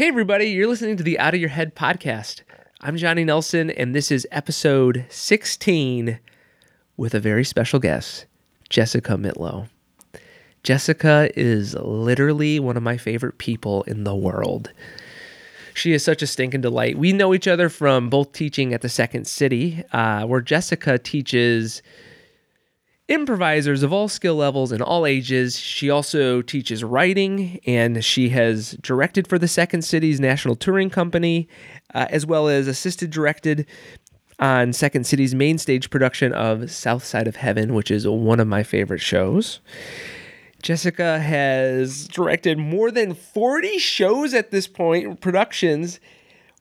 [0.00, 2.40] Hey, everybody, you're listening to the Out of Your Head podcast.
[2.80, 6.18] I'm Johnny Nelson, and this is episode 16
[6.96, 8.24] with a very special guest,
[8.70, 9.68] Jessica Mitlow.
[10.62, 14.72] Jessica is literally one of my favorite people in the world.
[15.74, 16.96] She is such a stinking delight.
[16.96, 21.82] We know each other from both teaching at the Second City, uh, where Jessica teaches
[23.10, 25.58] improvisers of all skill levels and all ages.
[25.58, 31.48] She also teaches writing, and she has directed for the Second City's National Touring Company,
[31.92, 33.66] uh, as well as assisted directed
[34.38, 38.46] on Second City's main stage production of South Side of Heaven, which is one of
[38.46, 39.60] my favorite shows.
[40.62, 45.98] Jessica has directed more than 40 shows at this point, productions,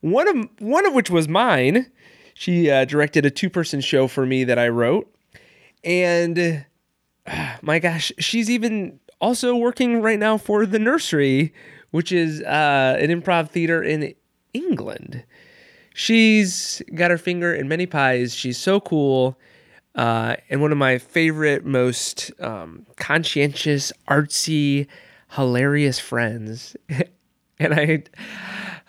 [0.02, 1.92] one of one of which was mine.
[2.34, 5.14] She uh, directed a two-person show for me that I wrote.
[5.84, 6.66] And
[7.28, 11.54] uh, my gosh, she's even also working right now for the nursery,
[11.92, 14.14] which is uh, an improv theater in
[14.54, 15.24] England.
[15.94, 18.34] She's got her finger in many pies.
[18.34, 19.38] She's so cool.
[19.96, 24.88] Uh, and one of my favorite, most um, conscientious, artsy,
[25.32, 26.76] hilarious friends.
[27.60, 28.04] and I,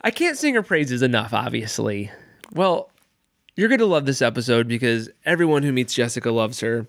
[0.02, 1.32] I can't sing her praises enough.
[1.34, 2.10] Obviously,
[2.52, 2.89] well,
[3.60, 6.86] you're going to love this episode because everyone who meets Jessica loves her.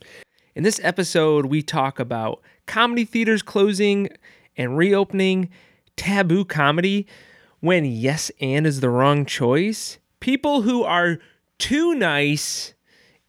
[0.55, 4.07] In this episode, we talk about comedy theaters closing
[4.55, 5.49] and reopening,
[5.97, 7.07] taboo comedy,
[7.59, 11.19] when yes and is the wrong choice, people who are
[11.57, 12.73] too nice,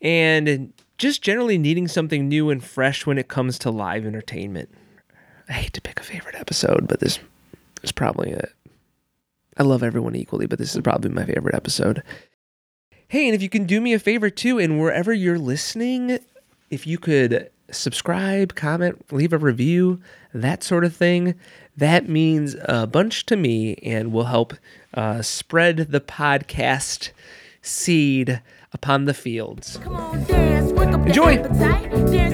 [0.00, 4.68] and just generally needing something new and fresh when it comes to live entertainment.
[5.48, 7.18] I hate to pick a favorite episode, but this
[7.82, 8.52] is probably it.
[9.56, 12.04] I love everyone equally, but this is probably my favorite episode.
[13.12, 16.18] Hey, and if you can do me a favor too, and wherever you're listening,
[16.70, 20.00] if you could subscribe, comment, leave a review,
[20.32, 21.34] that sort of thing,
[21.77, 24.54] that means a bunch to me and will help
[24.94, 27.10] uh, spread the podcast
[27.60, 28.41] seed
[28.72, 29.76] upon the fields.
[29.82, 31.34] Come on, dance, wake up the Enjoy.
[31.34, 31.91] appetite.
[32.10, 32.32] Dance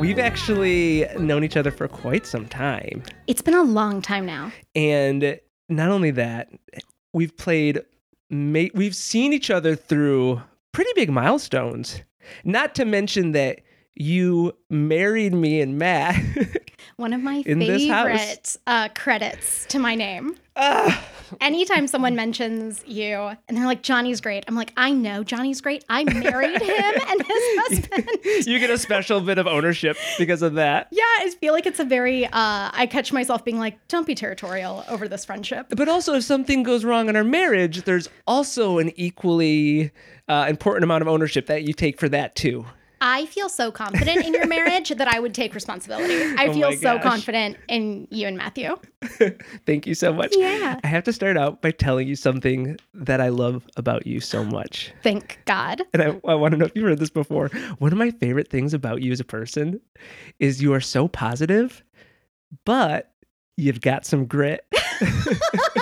[0.00, 0.40] in the middle of the night.
[0.40, 0.40] Come on, dance, wake up the appetite.
[0.40, 0.54] Dance in the middle of the night.
[0.54, 0.54] Yeah.
[0.54, 0.60] Yeah.
[0.60, 1.00] Jessica.
[1.00, 3.02] We've actually known each other for quite some time.
[3.26, 4.52] It's been a long time now.
[4.74, 6.48] And not only that,
[7.12, 7.80] we've played,
[8.30, 10.40] we've seen each other through
[10.72, 12.00] pretty big milestones.
[12.44, 13.60] Not to mention that
[13.94, 16.16] you married me and Matt.
[17.00, 18.06] One of my In this house.
[18.06, 20.36] favorite uh, credits to my name.
[20.54, 21.02] Ah,
[21.40, 23.14] Anytime someone mentions you
[23.48, 25.82] and they're like, Johnny's great, I'm like, I know Johnny's great.
[25.88, 27.42] I married him and his
[27.88, 28.08] husband.
[28.46, 30.88] you get a special bit of ownership because of that.
[30.90, 34.14] Yeah, I feel like it's a very, uh, I catch myself being like, don't be
[34.16, 35.68] territorial over this friendship.
[35.70, 39.92] But also, if something goes wrong in our marriage, there's also an equally
[40.28, 42.66] uh, important amount of ownership that you take for that too.
[43.00, 46.22] I feel so confident in your marriage that I would take responsibility.
[46.36, 48.76] I Oh feel so confident in you and Matthew.
[49.66, 50.34] Thank you so much.
[50.36, 50.78] Yeah.
[50.82, 54.44] I have to start out by telling you something that I love about you so
[54.44, 54.92] much.
[55.02, 55.82] Thank God.
[55.94, 57.48] And I, I want to know if you've heard this before.
[57.78, 59.80] One of my favorite things about you as a person
[60.38, 61.82] is you are so positive,
[62.64, 63.12] but
[63.56, 64.64] you've got some grit.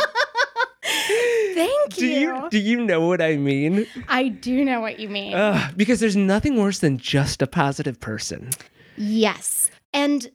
[1.67, 3.87] Thank Do you do you know what I mean?
[4.09, 5.35] I do know what you mean.
[5.35, 8.51] Ugh, because there's nothing worse than just a positive person.
[8.97, 9.71] Yes.
[9.93, 10.31] And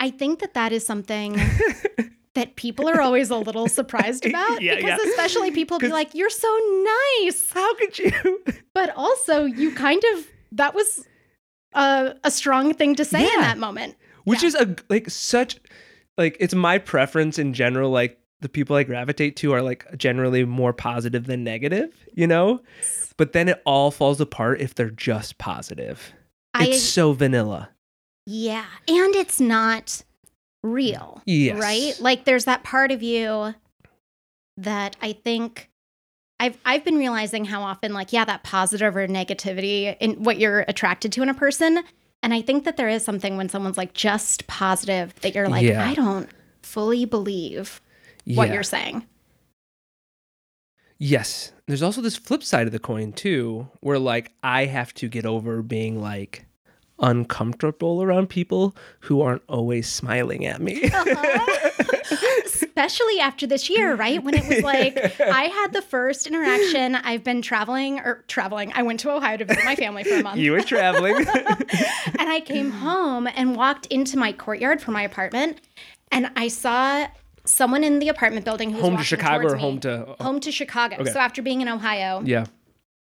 [0.00, 1.32] I think that that is something
[2.34, 5.10] that people are always a little surprised about Yeah, because yeah.
[5.10, 6.48] especially people be like you're so
[7.22, 7.50] nice.
[7.50, 8.12] How could you?
[8.74, 11.04] But also you kind of that was
[11.72, 13.96] a, a strong thing to say in that moment.
[14.24, 14.48] Which Yeah.
[14.48, 15.58] is a like such
[16.16, 20.44] like it's my preference in general like the people I gravitate to are like generally
[20.44, 22.60] more positive than negative, you know?
[23.16, 26.12] But then it all falls apart if they're just positive.
[26.54, 27.70] I It's so vanilla.
[28.26, 30.02] yeah, and it's not
[30.62, 31.22] real.
[31.26, 31.60] Yes.
[31.60, 31.94] Right?
[32.00, 33.54] Like there's that part of you
[34.56, 35.70] that I think
[36.40, 40.60] I've I've been realizing how often like yeah that positive or negativity in what you're
[40.68, 41.82] attracted to in a person
[42.22, 45.64] and I think that there is something when someone's like just positive that you're like
[45.64, 45.86] Yeah.
[45.86, 46.28] I don't
[46.62, 47.80] fully believe
[48.34, 48.54] what Yeah.
[48.54, 49.04] you're saying.
[50.98, 51.52] Yes.
[51.66, 55.24] There's also this flip side of the coin too, where like I have to get
[55.26, 56.44] over being like
[57.00, 60.90] uncomfortable around people who aren't always smiling at me.
[60.92, 61.84] Uh-huh.
[62.44, 64.22] Especially after this year, right?
[64.22, 66.96] When it was like I had the first interaction.
[66.96, 68.72] I've been traveling or traveling.
[68.74, 70.38] I went to Ohio to visit my family for a month.
[70.40, 71.16] you were traveling.
[71.28, 75.60] and I came home and walked into my courtyard for my apartment,
[76.10, 77.06] and I saw
[77.48, 79.60] someone in the apartment building who home to Chicago or me.
[79.60, 80.22] home to oh.
[80.22, 80.96] home to Chicago.
[81.00, 81.10] Okay.
[81.10, 82.46] So after being in Ohio, Yeah.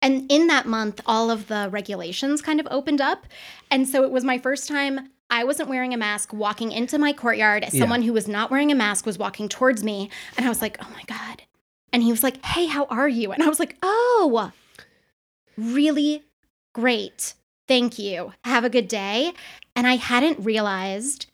[0.04, 3.24] And in that month, all of the regulations kind of opened up.
[3.70, 5.10] And so it was my first time.
[5.30, 7.62] I wasn't wearing a mask walking into my courtyard.
[7.62, 7.80] Yeah.
[7.80, 10.10] Someone who was not wearing a mask was walking towards me.
[10.36, 11.42] And I was like, oh my God.
[11.92, 13.30] And he was like, hey, how are you?
[13.30, 14.52] And I was like, oh,
[15.56, 16.24] really
[16.74, 17.34] great.
[17.68, 18.32] Thank you.
[18.44, 19.32] Have a good day.
[19.76, 21.26] And I hadn't realized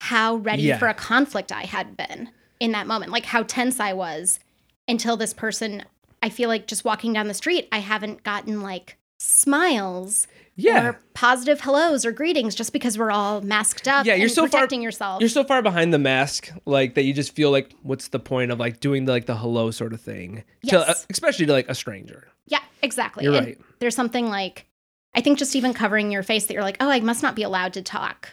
[0.00, 0.78] how ready Yeah.
[0.78, 2.30] for a conflict I had been
[2.62, 4.38] in that moment, like how tense I was
[4.86, 5.82] until this person.
[6.22, 10.86] I feel like just walking down the street, I haven't gotten like smiles Yeah.
[10.86, 14.48] or positive hellos or greetings just because we're all masked up Yeah, you're so far-
[14.60, 15.20] protecting yourself.
[15.20, 18.52] You're so far behind the mask, like that you just feel like, what's the point
[18.52, 20.36] of like doing the like the hello sort of thing,
[20.66, 20.88] to, Yes.
[20.88, 22.28] uh, especially to like a stranger.
[22.46, 23.24] yeah, exactly.
[23.24, 23.58] You're And right.
[23.80, 24.66] There's something like,
[25.14, 27.42] I think just even covering your face that you're like, oh, I must not be
[27.42, 28.30] allowed to talk.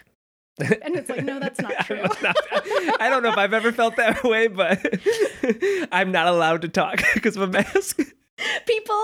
[0.82, 2.02] And it's like, no, that's not true.
[2.22, 2.36] Not-
[3.00, 4.84] I don't know if I've ever felt that way, but
[5.92, 8.00] I'm not allowed to talk because of a mask.
[8.66, 9.02] people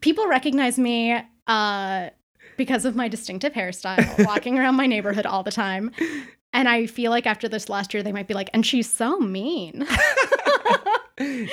[0.00, 2.10] people recognize me uh
[2.56, 5.90] because of my distinctive hairstyle walking around my neighborhood all the time
[6.52, 9.18] and i feel like after this last year they might be like and she's so
[9.18, 9.84] mean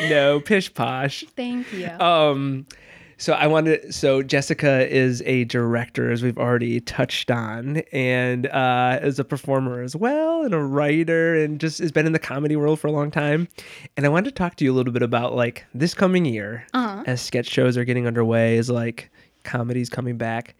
[0.10, 1.24] no, pish posh.
[1.36, 2.68] thank you Um,
[3.18, 3.94] so I wanted.
[3.94, 9.82] So Jessica is a director, as we've already touched on, and uh, is a performer
[9.82, 12.92] as well, and a writer, and just has been in the comedy world for a
[12.92, 13.48] long time.
[13.96, 16.66] And I wanted to talk to you a little bit about like this coming year,
[16.74, 19.12] uh-huh as sketch shows are getting underway, as like
[19.44, 20.56] comedy's coming back.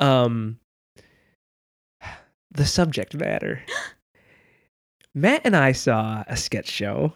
[0.00, 0.58] Um,
[2.50, 3.62] the subject matter.
[5.14, 7.14] Matt and I saw a sketch show,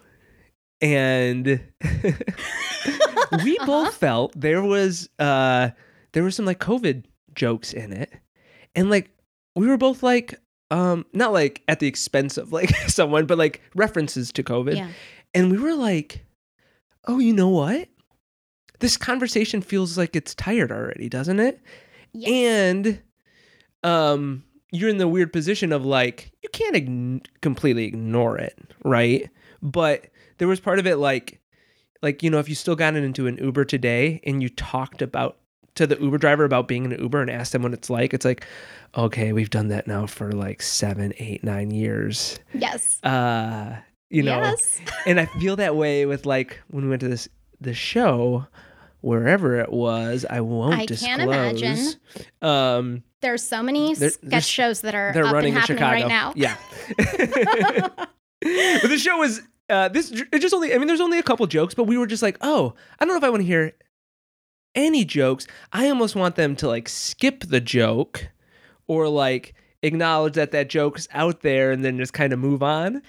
[0.80, 1.46] and
[3.44, 3.66] we Uh-huh.
[3.66, 5.70] both felt there was uh
[6.12, 8.12] there was some like COVID jokes in it,
[8.74, 9.10] and like
[9.54, 10.34] we were both like
[10.70, 14.88] um not like at the expense of like someone, but like references to COVID, yeah
[15.34, 16.26] and we were like,
[17.08, 17.88] oh, you know what?
[18.80, 21.60] This conversation feels like it's tired already, doesn't it?
[22.12, 22.30] yes.
[22.30, 23.02] And
[23.84, 29.28] um you're in the weird position of like you can't ign- completely ignore it, right?
[29.62, 30.06] But
[30.38, 31.40] there was part of it like
[32.02, 35.38] like you know if you still got into an Uber today and you talked about
[35.74, 38.12] to the Uber driver about being in an Uber and asked them what it's like,
[38.12, 38.46] it's like,
[38.94, 42.38] okay, we've done that now for like seven, eight, nine years.
[42.52, 43.76] yes Uh,
[44.10, 47.26] you know, yes and I feel that way with like when we went to this
[47.60, 48.46] the show,
[49.00, 50.26] wherever it was.
[50.28, 51.08] I won't I disclose.
[51.08, 51.78] can't imagine.
[52.42, 55.84] Um, there's so many There- sketch shows that are they're running in Chicago.
[55.84, 56.56] right now Yeah.
[56.96, 59.40] but the show was
[59.72, 60.10] uh, this.
[60.32, 60.74] It just only.
[60.74, 63.14] I mean, there's only a couple jokes, but we were just like, oh, I don't
[63.14, 63.72] know if I want to hear
[64.74, 65.46] any jokes.
[65.72, 68.28] I almost want them to like skip the joke,
[68.86, 73.02] or like acknowledge that that joke's out there and then just kind of move on.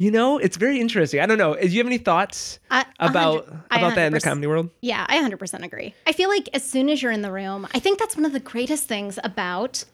[0.00, 1.18] You know, it's very interesting.
[1.20, 1.54] I don't know.
[1.56, 4.70] Do you have any thoughts I- about about that in the comedy world?
[4.80, 5.92] Yeah, I 100% agree.
[6.06, 8.32] I feel like as soon as you're in the room, I think that's one of
[8.32, 9.84] the greatest things about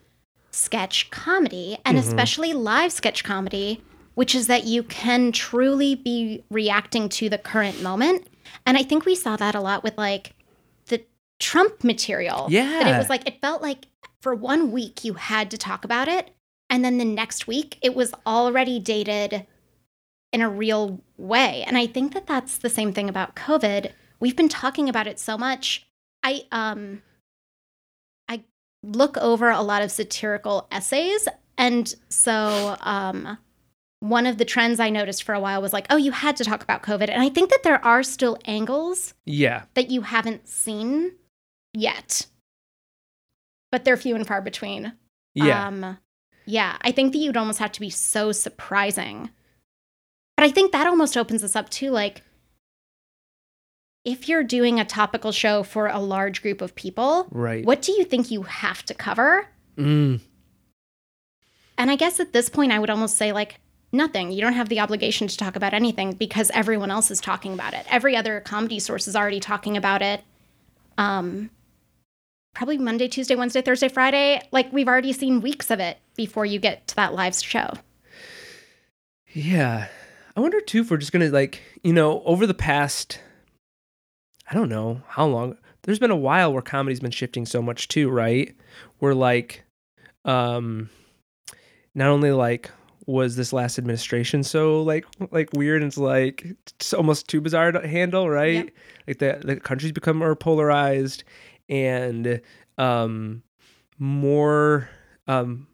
[0.51, 3.83] sketch comedy and especially live sketch comedy,
[4.15, 8.27] which is that you can truly be reacting to the current moment.
[8.67, 10.35] And I think we saw that a lot with like
[10.87, 11.05] the
[11.41, 12.45] Trump material.
[12.45, 12.95] That Yeah.
[12.95, 13.87] it was like, it felt like
[14.21, 16.31] for one week you had to talk about it.
[16.71, 19.47] And then the next week it was already dated
[20.33, 21.63] in a real way.
[21.67, 23.93] And I think that that's the same thing about COVID.
[24.21, 25.87] We've been talking about it so much.
[26.23, 27.03] I um
[28.29, 28.43] I
[28.83, 31.29] look over a lot of satirical essays
[31.59, 33.39] and so um
[34.05, 36.45] one of the trends I noticed for a while was like, oh, you had to
[36.45, 37.09] talk about COVID.
[37.09, 39.63] And I think that there are still angles Yeah.
[39.73, 41.13] that you haven't seen
[41.73, 42.27] yet.
[43.73, 44.93] But they're few and far between.
[45.35, 45.69] Yeah.
[45.69, 45.99] Um,
[46.45, 49.31] yeah, I think that you'd almost have to be so surprising.
[50.37, 52.23] But I think that almost opens us up to like,
[54.05, 57.65] if you're doing a topical show for a large group of people, right.
[57.65, 59.47] what do you think you have to cover?
[59.79, 60.21] Mm.
[61.79, 63.61] And I guess at this point, I would almost say like,
[63.95, 64.33] nothing.
[64.33, 67.75] You don't have the obligation to talk about anything because everyone else is talking about
[67.75, 67.87] it.
[67.89, 70.23] Every other comedy source is already talking about it.
[70.99, 71.51] Um,
[72.55, 74.41] probably Monday, Tuesday, Wednesday, Thursday, Friday.
[74.53, 77.73] Like we've already seen weeks of it before you get to that live show.
[79.33, 79.89] Yeah.
[80.37, 83.21] I wonder too if we're just gonna like, you know, over the past
[84.51, 87.89] I don't know how long there's been a while where comedy's been shifting so much
[87.89, 88.55] too, right?
[88.99, 89.65] Where like
[90.25, 90.91] um
[91.95, 92.71] not only like
[93.07, 96.45] was this last administration so like like weird and it's like
[96.77, 98.65] it's almost too bizarre to handle, right?
[98.65, 98.71] Yep.
[99.07, 101.25] Like the the country's become more polarized
[101.69, 102.41] and
[102.79, 103.43] um
[103.99, 104.89] more
[105.29, 105.67] um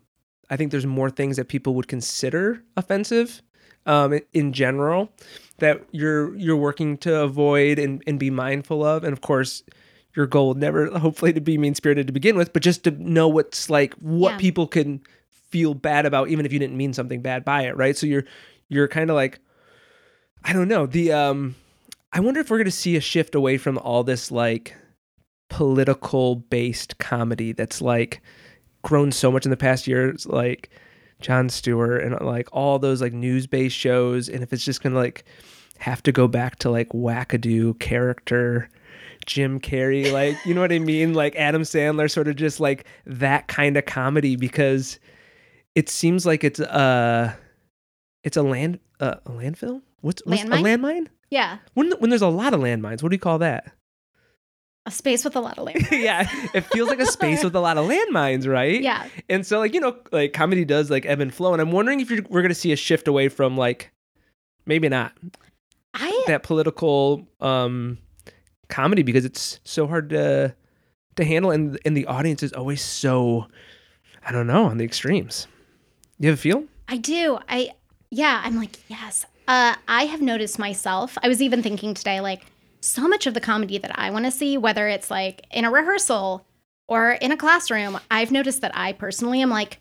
[0.51, 3.41] I think there's more things that people would consider offensive
[3.87, 5.13] um, in- general
[5.59, 9.05] that you're you're working to avoid and, and be mindful of.
[9.05, 9.63] And of course,
[10.17, 13.29] your goal never hopefully to be mean spirited to begin with, but just to know
[13.29, 14.39] what's like what Yeah.
[14.39, 15.01] people can
[15.51, 17.97] feel bad about even if you didn't mean something bad by it, right?
[17.97, 18.25] So you're
[18.69, 19.41] you're kind of like
[20.45, 20.87] I don't know.
[20.87, 21.57] The um
[22.13, 24.75] I wonder if we're going to see a shift away from all this like
[25.49, 28.23] political based comedy that's like
[28.83, 30.71] grown so much in the past years like
[31.21, 34.93] Jon Stewart and like all those like news based shows and if it's just going
[34.93, 35.25] to like
[35.79, 38.69] have to go back to like wackadoo character
[39.27, 42.87] Jim Carrey like you know what I mean like Adam Sandler sort of just like
[43.05, 44.99] that kind of comedy because
[45.75, 47.33] it seems like it's uh
[48.25, 50.63] it's a land uh, a landfill what's, what's a Landmine?
[50.81, 51.59] landmine Yeah.
[51.75, 53.73] when when there's a lot of landmines, what do you call that?
[54.87, 55.87] A space with a lot of land.
[55.93, 58.81] yeah, it feels like a space with a lot of landmines, right?
[58.81, 59.07] Yeah.
[59.29, 62.01] And so, like you know, like comedy does like ebb and flow, and I'm wondering
[62.01, 63.93] if you're, we're gonna see a shift away from like
[64.65, 65.13] maybe not
[65.93, 67.99] I that political um
[68.69, 70.55] comedy because it's so hard to
[71.17, 73.47] to handle, and and the audience is always so
[74.27, 75.47] I don't know on the extremes.
[76.21, 76.65] You have a feel?
[76.87, 77.39] I do.
[77.49, 77.71] I
[78.11, 79.25] yeah, I'm like, yes.
[79.49, 81.17] Uh I have noticed myself.
[81.23, 82.45] I was even thinking today like
[82.81, 85.71] so much of the comedy that I want to see whether it's like in a
[85.71, 86.47] rehearsal
[86.89, 89.79] or in a classroom, I've noticed that I personally am like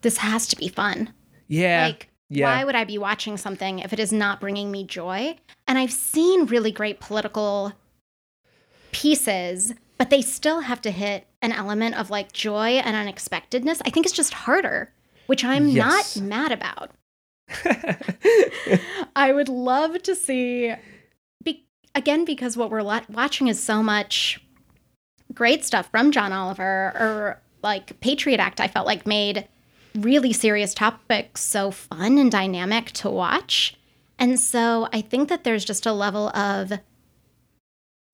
[0.00, 1.12] this has to be fun.
[1.48, 1.86] Yeah.
[1.86, 2.46] Like yeah.
[2.46, 5.36] why would I be watching something if it is not bringing me joy?
[5.68, 7.74] And I've seen really great political
[8.90, 13.82] pieces, but they still have to hit an element of like joy and unexpectedness.
[13.84, 14.93] I think it's just harder,
[15.26, 16.16] which I'm Yes.
[16.16, 16.90] not mad about.
[19.16, 20.72] I would love to see,
[21.42, 21.64] be,
[21.94, 24.40] again, because what we're la- watching is so much
[25.32, 29.48] great stuff from John Oliver or like Patriot Act, I felt like made
[29.94, 33.76] really serious topics so fun and dynamic to watch.
[34.18, 36.72] And so I think that there's just a level of,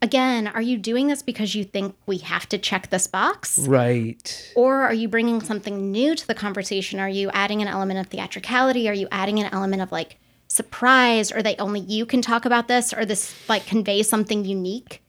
[0.03, 3.59] again, are you doing this because you think we have to check this box?
[3.61, 4.53] right.
[4.57, 7.01] Or are you bringing something new to the conversation?
[7.01, 8.89] Are you adding an element of theatricality?
[8.89, 10.17] Are you adding an element of like
[10.49, 15.03] surprise or that only you can talk about this or this like convey something unique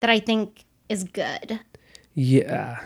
[0.00, 1.60] that I think is good?
[2.14, 2.82] Yeah.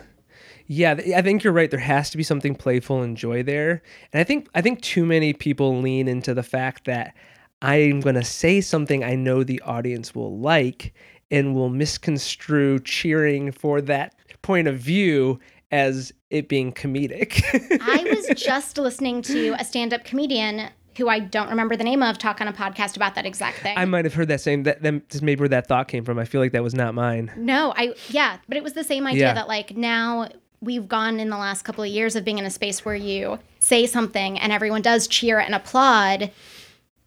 [0.67, 1.69] Yeah, I think you're right.
[1.69, 3.81] There has to be something playful and joy there.
[4.13, 7.13] And I think I think too many people lean into the fact that
[7.61, 10.93] I'm going to say something I know the audience will like
[11.31, 15.39] and will misconstrue cheering for that point of view
[15.71, 17.41] as it being comedic.
[17.81, 22.03] I was just listening to a stand up comedian who I don't remember the name
[22.03, 23.77] of talk on a podcast about that exact thing.
[23.77, 26.19] I might have heard that same that then just maybe where that thought came from.
[26.19, 27.31] I feel like that was not mine.
[27.37, 29.33] No, I yeah, but it was the same idea Yeah.
[29.33, 30.27] that like now
[30.59, 33.39] we've gone in the last couple of years of being in a space where you
[33.59, 36.29] say something and everyone does cheer and applaud,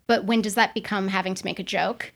[0.06, 2.12] but when does that become having to make a joke?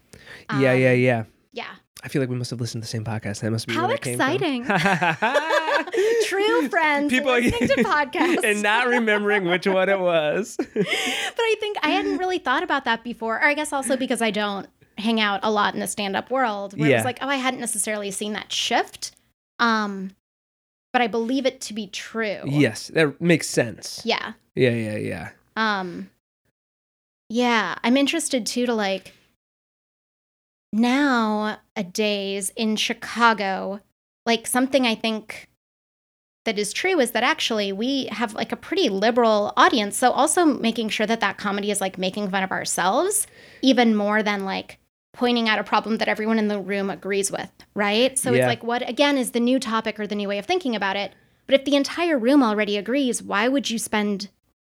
[0.58, 1.24] yeah, yeah, um, yeah.
[1.52, 1.74] Yeah.
[2.05, 3.40] I feel like we must have listened to the same podcast.
[3.40, 4.31] That must be How where that came from.
[4.31, 4.64] exciting.
[6.26, 8.45] True friends People- listening to podcasts.
[8.45, 10.57] and not remembering which one it was.
[10.75, 13.37] but I think I hadn't really thought about that before.
[13.37, 16.78] Or I guess also because I don't hang out a lot in the stand-up world
[16.78, 19.12] where it was like, oh, I hadn't necessarily seen that shift.
[19.59, 20.11] Um,
[20.93, 22.40] but I believe it to be true.
[22.47, 24.00] yes, that makes sense.
[24.05, 24.33] Yeah.
[24.55, 25.28] Yeah, yeah, yeah.
[25.57, 26.11] Um
[27.28, 29.12] yeah, I'm interested too to like
[30.72, 33.80] nowadays in Chicago,
[34.26, 35.48] like something I think
[36.44, 39.96] that is true is that actually we have like a pretty liberal audience.
[39.98, 43.26] So also making sure that that comedy is like making fun of ourselves
[43.60, 44.78] even more than like
[45.12, 48.18] pointing out a problem that everyone in the room agrees with, right?
[48.18, 48.38] So Yeah.
[48.38, 50.96] it's like what again is the new topic or the new way of thinking about
[50.96, 51.12] it.
[51.46, 54.28] But if the entire room already agrees, why would you spend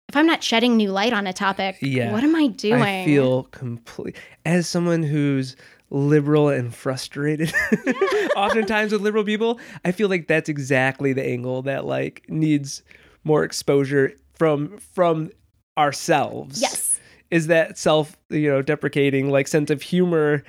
[0.09, 2.11] if I'm not shedding new light on a topic, Yeah.
[2.13, 2.83] what am I doing?
[2.83, 5.55] I feel complete as someone who's
[5.91, 7.53] liberal and frustrated.
[8.37, 12.83] Oftentimes with liberal people i feel like that's exactly the angle that like needs
[13.25, 15.31] more exposure from from
[15.77, 16.61] ourselves.
[16.61, 16.99] Yes.
[17.31, 20.43] is that self you know deprecating like sense of humor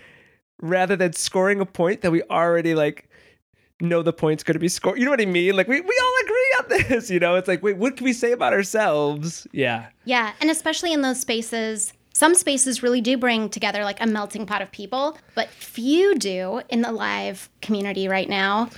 [0.61, 3.09] rather than scoring a point that we already like
[3.81, 4.99] know the point's going to be scored.
[4.99, 5.55] You know what i mean?
[5.55, 7.35] Like we, we all agree on this you know?
[7.35, 9.47] It's like wait what can we say about ourselves?
[9.51, 9.87] Yeah.
[10.05, 14.45] Yeah, and especially in those spaces, some spaces really do bring together like a melting
[14.45, 18.69] pot of people, but few do in the live community right now.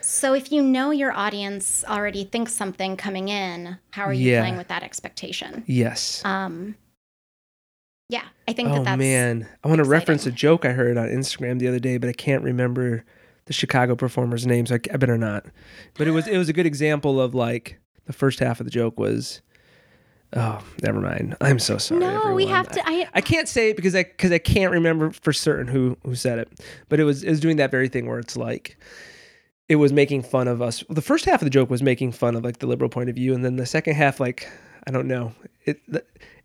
[0.00, 4.40] So if you know your audience already thinks something coming in, how are you Yeah.
[4.40, 5.62] playing with that expectation?
[5.68, 6.74] yes Um
[8.08, 10.98] Yeah, I think oh that that's man i want to reference a joke i heard
[10.98, 13.04] on instagram the other day but i can't remember
[13.44, 15.46] the chicago performers names i, I better not
[15.94, 18.70] but it was it was a good example of like the first half of the
[18.72, 19.40] joke was
[20.34, 21.36] Oh, never mind.
[21.40, 22.00] I'm so sorry.
[22.00, 25.10] No, we have to- I- I can't say it because I because I can't remember
[25.10, 26.48] for certain who who said it,
[26.88, 28.78] but it was it was doing that very thing where it's like
[29.68, 30.84] it was making fun of us.
[30.88, 33.14] The first half of the joke was making fun of like the liberal point of
[33.16, 34.48] view, and then the second half, like
[34.86, 35.32] I don't know,
[35.66, 35.80] it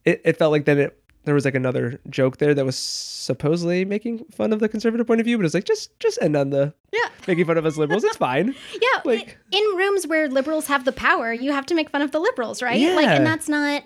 [0.04, 3.86] it, it felt like then it there was like another joke there that was supposedly
[3.86, 6.50] making fun of the conservative point of view, but it's like just just end on
[6.50, 7.10] the Yeah.
[7.28, 8.04] making fun of us liberals.
[8.04, 8.56] It's fine.
[8.82, 12.12] Yeah, Like- in rooms where liberals have the power, you have to make fun of
[12.12, 12.80] the liberals, right?
[12.80, 12.96] Yeah.
[12.96, 13.84] Like, and that's not,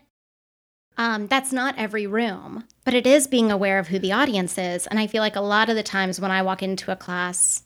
[0.97, 4.85] um, that's not every room, but it is being aware of who the audience is.
[4.87, 7.63] And I feel like a lot of the times when I walk into a class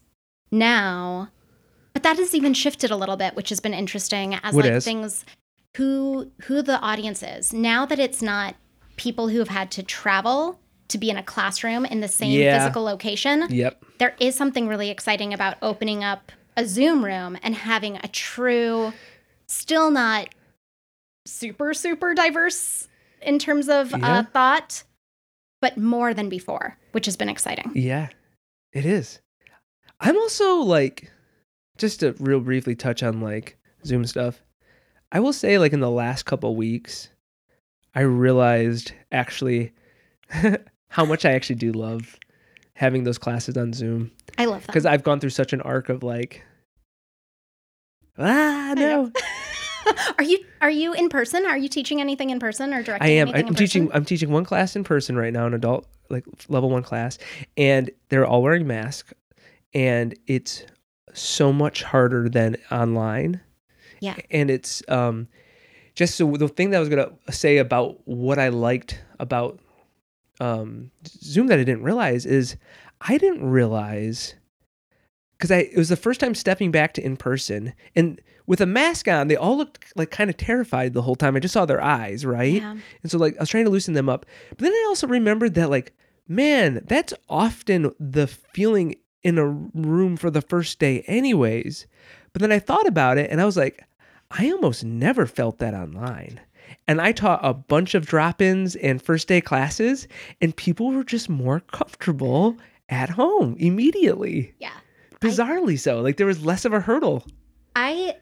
[0.52, 1.30] now,
[1.94, 4.74] but that has even shifted a little bit, which has been interesting as What like
[4.76, 4.86] is?
[4.86, 5.26] things
[5.78, 8.56] who who the audience is now that it's not
[8.96, 12.60] people who have had to travel to be in a classroom in the same Yeah.
[12.60, 13.84] physical location Yep.
[13.98, 18.94] there is something really exciting about opening up a Zoom room and having a true,
[19.48, 20.30] still not
[21.28, 22.88] super, super diverse
[23.22, 24.20] in terms of Yeah.
[24.20, 24.84] uh, thought,
[25.62, 27.72] but more than before, which has been exciting.
[27.76, 28.10] Yeah,
[28.72, 29.20] it is.
[30.00, 31.12] I'm also like,
[31.78, 34.42] just to real briefly touch on like Zoom stuff.
[35.12, 37.10] I will say, like in the last couple weeks,
[37.96, 39.74] I realized actually
[40.90, 42.20] how much I actually do love
[42.74, 44.68] having those classes on Zoom I love that.
[44.68, 46.44] because I've gone through such an arc of like,
[48.18, 49.12] ah, no,
[50.18, 51.46] are you are you in person?
[51.46, 53.30] Are you teaching anything in person or directing I am.
[53.30, 53.88] I'm in teaching.
[53.88, 53.98] person?
[53.98, 57.18] I'm teaching one class in person right now, an adult like level one class,
[57.56, 59.14] and they're all wearing masks,
[59.74, 60.64] and it's
[61.14, 63.42] so much harder than online.
[64.02, 64.18] Yeah.
[64.30, 65.30] and it's um,
[65.96, 69.60] just so the thing that I was gonna say about what I liked about
[70.40, 72.58] um Zoom that I didn't realize is
[73.02, 74.36] I didn't realize
[75.38, 78.66] because I it was the first time stepping back to in person and with a
[78.66, 81.36] mask on they all looked like kind of terrified the whole time.
[81.36, 82.62] I just saw their eyes right?
[82.62, 82.76] Yeah.
[83.02, 84.26] and so like I was trying to loosen them up.
[84.50, 85.94] But then I also remembered that like
[86.28, 91.88] man that's often the feeling in a room for the first day anyways.
[92.34, 93.84] But then I thought about it and I was like
[94.32, 96.40] I almost never felt that online.
[96.88, 100.08] And I taught a bunch of drop-ins and first day classes
[100.42, 102.58] and people were just more comfortable
[102.90, 104.54] at home immediately.
[104.60, 104.72] Yeah.
[105.22, 107.26] bizarrely so like there was less of a hurdle.
[107.76, 108.16] I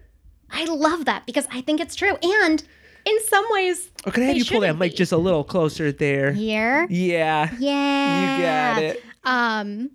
[0.52, 2.16] I love that because I think it's true.
[2.22, 2.64] And
[3.06, 4.98] in some ways, oh can i have you pull that mic be.
[4.98, 6.32] just a little closer there.
[6.32, 7.50] Here, yeah.
[7.60, 9.04] Yeah, you got it.
[9.26, 9.90] Um,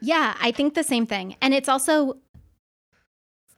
[0.00, 1.36] yeah, I think the same thing.
[1.42, 2.16] And it's also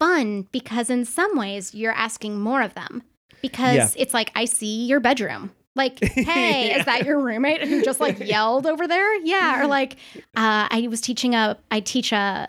[0.02, 3.02] fun because in some ways you're asking more of them
[3.40, 3.88] because Yeah.
[4.02, 5.52] it's like, I see your bedroom.
[5.76, 5.98] Like,
[6.32, 6.78] hey, Yeah.
[6.78, 9.14] is that your roommate who just like yelled over there?
[9.22, 9.60] Yeah.
[9.62, 9.92] Or like,
[10.36, 12.48] uh, I was teaching a, I teach a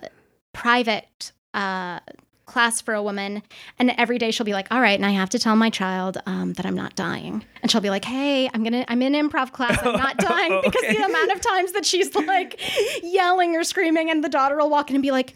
[0.54, 2.00] private, uh,
[2.46, 3.42] class for a woman
[3.80, 6.18] and every day she'll be like all right and i have to tell my child
[6.26, 9.54] um, that i'm not dying and she'll be like hey i'm gonna i'm in improv
[9.54, 10.94] class i'm not dying because Okay.
[10.98, 12.60] the amount of times that she's like
[13.02, 15.34] yelling or screaming and the daughter will walk in and be like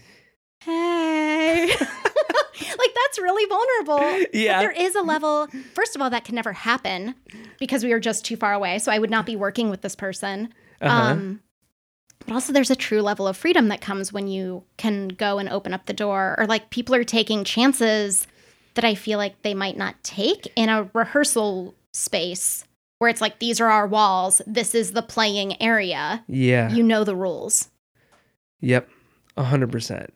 [0.61, 1.71] hey.
[2.59, 4.25] Like that's really vulnerable.
[4.33, 4.57] Yeah.
[4.57, 7.15] but there is a level first of all that can never happen
[7.59, 8.79] because we are just too far away.
[8.79, 10.53] So i would not be working with this person.
[10.81, 11.11] Uh-huh.
[11.11, 11.41] um,
[12.25, 15.49] but also there's a true level of freedom that comes when you can go and
[15.49, 18.27] open up the door or like people are taking chances
[18.75, 22.63] that i feel like they might not take in a rehearsal space
[22.99, 24.41] where it's like these are our walls.
[24.47, 26.23] This is the playing area.
[26.27, 26.71] Yeah.
[26.71, 27.69] You know the rules.
[28.61, 28.89] Yep.
[29.37, 30.07] 100%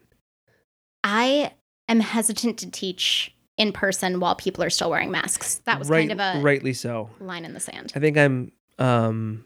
[1.04, 1.52] i
[1.88, 5.62] am hesitant to teach in person while people are still wearing masks.
[5.66, 7.10] That was right, kind of a rightly so.
[7.20, 7.92] line in the sand.
[7.96, 9.46] I think i'm um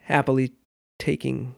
[0.00, 0.52] happily
[0.98, 1.54] taking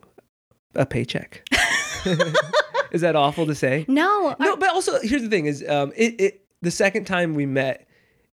[0.75, 1.47] a paycheck.
[2.93, 3.85] Is that awful to say?
[3.89, 7.35] No no are- but also here's the thing is um it, it the second time
[7.35, 7.87] we met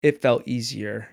[0.03, 1.09] it felt easier.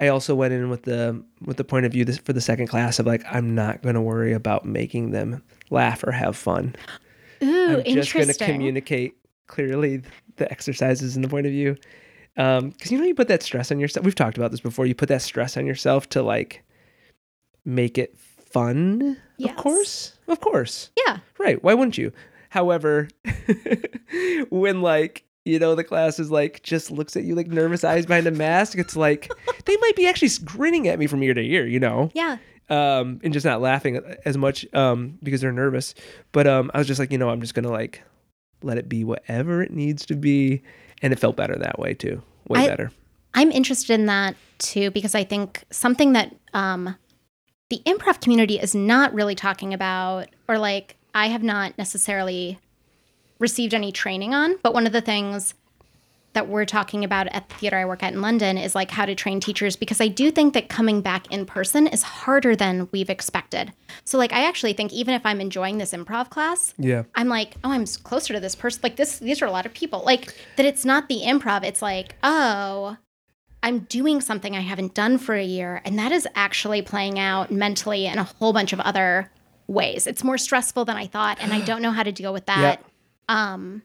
[0.00, 2.66] I also went in with the with the point of view this, for the second
[2.66, 6.74] class of like i'm not going to worry about making them laugh or have fun
[7.42, 10.02] ooh i'm just going to communicate clearly
[10.36, 11.76] the exercises and the point of view
[12.36, 14.86] um because you know you put that stress on yourself we've talked about this before
[14.86, 16.62] you put that stress on yourself to like
[17.64, 19.50] make it fun Yes.
[19.50, 21.60] of course of course yeah Right.
[21.64, 22.12] Why wouldn't you?
[22.50, 23.08] However,
[24.50, 28.06] when like, you know, the class is like just looks at you like nervous eyes
[28.06, 29.28] behind a mask, it's like
[29.64, 32.36] they might be actually grinning at me from ear to ear, you know, yeah
[32.72, 35.94] um, and just not laughing as much um, because they're nervous.
[36.32, 38.02] But um, I was just like, you know, I'm just gonna like
[38.62, 40.62] let it be whatever it needs to be,
[41.02, 42.22] and it felt better that way too.
[42.48, 42.90] Way I- better.
[43.34, 46.96] I'm interested in that too because I think something that um,
[47.70, 52.58] the improv community is not really talking about, or like I have not necessarily
[53.38, 55.54] received any training on, but one of the things
[56.34, 59.04] that we're talking about at the theater I work at in London is like how
[59.04, 62.88] to train teachers because I do think that coming back in person is harder than
[62.90, 63.72] we've expected.
[64.04, 67.02] So like I actually think even if I'm enjoying this improv class, Yeah.
[67.14, 68.80] I'm like, oh, I'm closer to this person.
[68.82, 70.02] Like this, these are a lot of people.
[70.04, 71.64] Like that, it's not the improv.
[71.64, 72.96] It's like, oh,
[73.62, 77.52] I'm doing something I haven't done for a year, and that is actually playing out
[77.52, 79.30] mentally in a whole bunch of other
[79.68, 80.08] ways.
[80.08, 82.82] It's more stressful than I thought, and I don't know how to deal with that.
[83.28, 83.82] Um,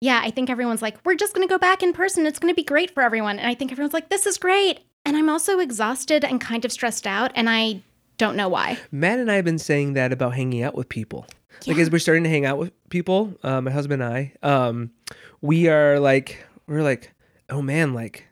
[0.00, 2.26] yeah, I think everyone's like, we're just going to go back in person.
[2.26, 4.80] It's going to be great for everyone, and I think everyone's like, this is great,
[5.04, 7.82] and I'm also exhausted and kind of stressed out, and I
[8.16, 8.78] don't know why.
[8.92, 11.26] Matt and I have been saying that about hanging out with people.
[11.66, 14.92] Like as we're starting to hang out with people, uh, my husband and I, um,
[15.40, 17.12] we are like, we're like,
[17.50, 18.27] oh man, like,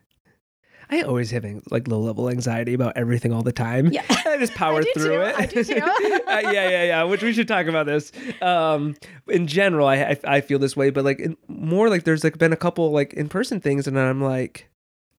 [0.91, 3.89] I always have like low level anxiety about everything all the time.
[3.93, 4.05] Yeah.
[4.09, 5.21] I just power I through too.
[5.23, 5.35] it.
[5.37, 5.81] I do too.
[6.27, 7.03] Uh, yeah, yeah, yeah.
[7.05, 8.13] Which we should talk about this.
[8.43, 8.95] Um,
[9.29, 12.37] in general, I, I I feel this way, but like in, more like there's like
[12.37, 14.69] been a couple like in person things, and I'm like,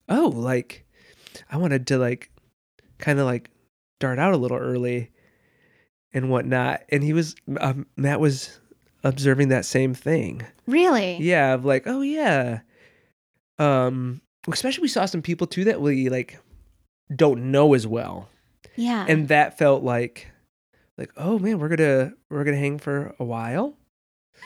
[0.10, 0.86] oh, like
[1.49, 2.30] I wanted to like
[2.99, 3.49] kind of like
[3.99, 5.12] dart out a little early
[6.13, 6.84] and whatnot.
[6.89, 8.60] And he was um, Matt was
[9.03, 10.45] observing that same thing.
[10.67, 11.17] Really?
[11.17, 12.60] Yeah, of like, oh yeah.
[13.60, 14.21] Um,
[14.54, 16.40] especially we saw some people too that we like
[17.16, 18.30] don't know as well
[18.76, 19.06] Yeah.
[19.08, 20.28] and that felt like
[20.98, 23.76] like oh man we're gonna we're gonna hang for a while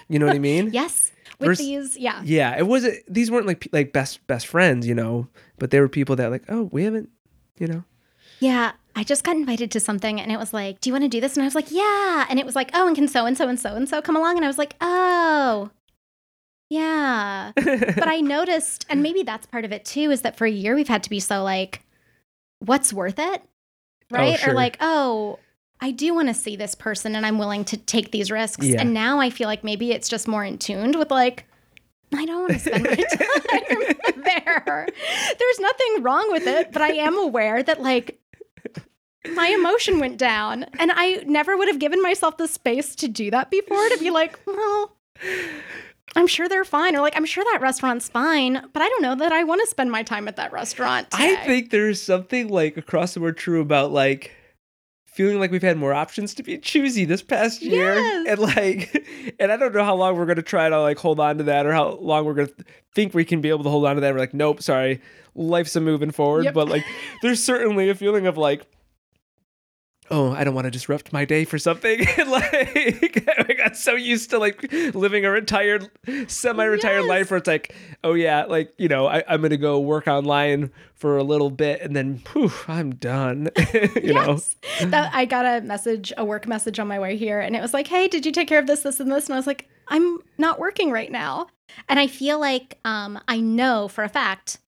[0.10, 1.12] you know what i mean yes.
[1.40, 2.22] With Vers- these, yeah.
[2.24, 5.90] yeah it wasn't these weren't like like best best friends you know but they were
[5.90, 7.10] people that like oh we haven't
[7.58, 7.84] you know
[8.40, 11.10] Yeah, I just got invited to something and it was like, "Do you want to
[11.10, 13.26] do this?" And I was like, "Yeah." And it was like, "Oh, and can so
[13.28, 15.70] and so and so and so come along?" And I was like, "Oh."
[16.72, 17.52] Yeah.
[17.56, 20.74] But I noticed and maybe that's part of it too is that for a year
[20.74, 21.84] we've had to be so like
[22.60, 23.44] what's worth it?
[24.14, 24.40] Oh, right?
[24.40, 24.52] sure.
[24.52, 25.38] Or like, "Oh,
[25.82, 28.80] I do want to see this person and I'm willing to take these risks." Yeah.
[28.80, 31.46] And now I feel like maybe it's just more in tuned with like
[32.16, 34.88] I don't want to spend my time there.
[35.40, 38.18] There's nothing wrong with it, but I am aware that like
[39.34, 43.30] my emotion went down and I never would have given myself the space to do
[43.32, 44.96] that before to be like, well,
[46.16, 49.16] I'm sure they're fine or like I'm sure that restaurant's fine, but I don't know
[49.16, 51.08] that I want to spend my time at that restaurant.
[51.14, 54.32] i think there's something like across the board true about like
[55.06, 58.26] feeling like we've had more options to be choosy this past year Yes.
[58.30, 61.20] and like and i don't know how long we're going to try to like hold
[61.20, 62.56] on to that or how long we're going to
[62.96, 65.02] think we can be able to hold on to that we're like nope sorry
[65.36, 66.54] life's a moving forward Yep.
[66.54, 66.86] but like
[67.22, 68.66] there's certainly a feeling of like
[70.12, 74.30] oh i don't want to disrupt my day for something like i got so used
[74.30, 75.90] to like living a retired
[76.28, 77.10] semi-retired Yes.
[77.10, 80.72] life where it's like oh yeah like you know I, i'm gonna go work online
[80.94, 83.50] for a little bit and then poof i'm done
[84.04, 84.56] you know Yes.
[84.82, 87.74] That I got a message, a work message on my way here, and it was
[87.74, 89.68] like, "Hey, did you take care of this, this, and this?" And I was like,
[89.88, 91.48] "I'm not working right now,"
[91.90, 94.60] and I feel like um, I know for a fact.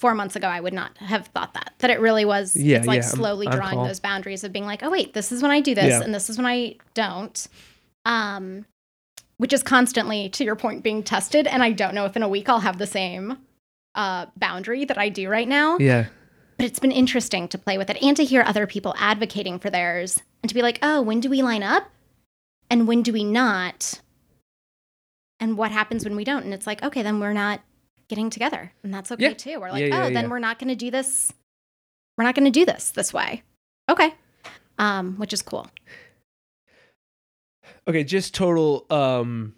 [0.00, 1.72] Four months ago, I would not have thought that.
[1.78, 2.54] That it really was.
[2.56, 3.86] Yeah, it's like yeah, I'm slowly on drawing call.
[3.86, 6.02] those boundaries of being like, oh wait, this is when I do this, Yeah.
[6.02, 7.46] and this is when I don't.
[8.04, 8.66] Um,
[9.36, 11.46] which is constantly, to your point, being tested.
[11.46, 13.38] And I don't know if in a week I'll have the same
[13.94, 16.06] uh, boundary that I do right now yeah
[16.56, 19.70] but it's been interesting to play with it and to hear other people advocating for
[19.70, 21.90] theirs and to be like, oh, when do we line up?
[22.70, 24.00] And when do we not?
[25.40, 26.44] And what happens when we don't?
[26.44, 27.60] And it's like, okay, then we're not
[28.08, 28.72] getting together.
[28.82, 29.34] And that's okay Yeah.
[29.34, 29.60] too.
[29.60, 31.32] We're like, Yeah, oh, then we're not going to do this.
[32.16, 33.42] We're not going to do this this way.
[33.90, 34.14] Okay.
[34.78, 35.68] Um, which is cool.
[37.88, 39.54] okay just total um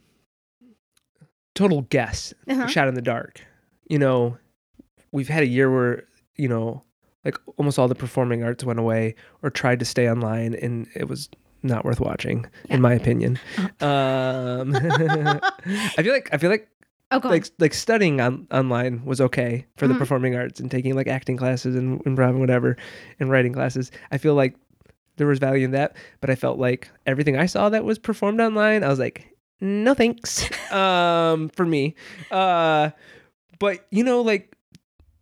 [1.55, 2.67] total guess Uh-huh.
[2.67, 3.41] shot in the dark
[3.89, 4.37] you know
[5.13, 6.05] we've had a year where
[6.37, 6.83] you know
[7.25, 11.09] like almost all the performing arts went away or tried to stay online and it
[11.09, 11.29] was
[11.63, 12.75] not worth watching Yeah.
[12.77, 13.39] in my opinion
[13.81, 16.69] um i feel like i feel like
[17.12, 19.99] Oh, go like like studying on online was okay for the Mhm.
[19.99, 22.77] performing arts and taking like acting classes and improv and whatever
[23.21, 23.90] and writing classes.
[24.11, 24.55] I feel like
[25.16, 28.38] there was value in that but i felt like everything i saw that was performed
[28.38, 31.95] online i was like no thanks um for me.
[32.31, 32.90] Uh
[33.59, 34.55] but you know like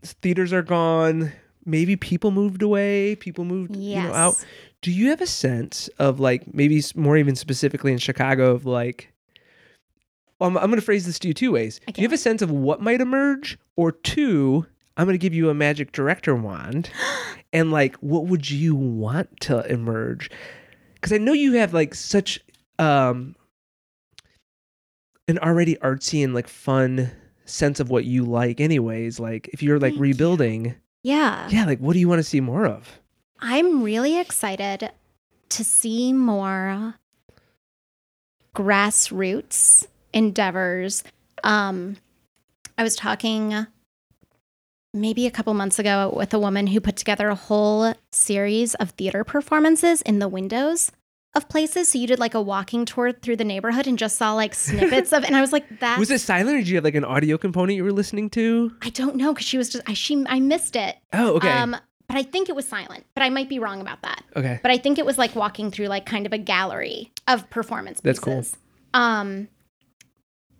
[0.03, 1.31] theaters are gone
[1.65, 4.35] maybe people moved away people moved you know out.
[4.83, 9.13] Do you have a sense of like maybe more even specifically in Chicago of like
[10.45, 11.81] I'm, I'm going to phrase this to you two ways.
[11.87, 15.35] Do you have a sense of what might emerge or two I'm going to give
[15.35, 16.91] you a magic director wand
[17.53, 20.31] and like what would you want to emerge?
[21.01, 22.39] Cuz I know you have like such
[22.79, 23.35] um
[25.27, 27.11] an already artsy and like fun
[27.47, 30.03] sense of what you like anyways like if you're like Thank you.
[30.03, 31.49] rebuilding Yeah.
[31.51, 33.01] yeah like what do you want to see more of
[33.41, 34.91] I'm really excited
[35.51, 36.95] to see more
[38.55, 41.05] grassroots endeavors.
[41.43, 41.97] Um,
[42.79, 43.67] I was talking
[44.95, 48.91] maybe a couple months ago with a woman who put together a whole series of
[48.91, 50.93] theater performances in the windows
[51.35, 51.89] of places.
[51.89, 55.13] So you did like a walking tour through the neighborhood and just saw like snippets
[55.13, 57.05] of, and I was like, that Was it silent or did you have like an
[57.05, 58.71] audio component you were listening to?
[58.83, 60.97] I don't know because she was just I she I missed it.
[61.13, 61.51] Oh, okay.
[61.51, 63.05] Um, but I think it was silent.
[63.17, 64.23] But I might be wrong about that.
[64.37, 64.61] okay.
[64.63, 68.01] But I think it was like walking through like kind of a gallery of performance
[68.01, 68.57] That's pieces.
[68.93, 69.01] cool.
[69.03, 69.49] Um,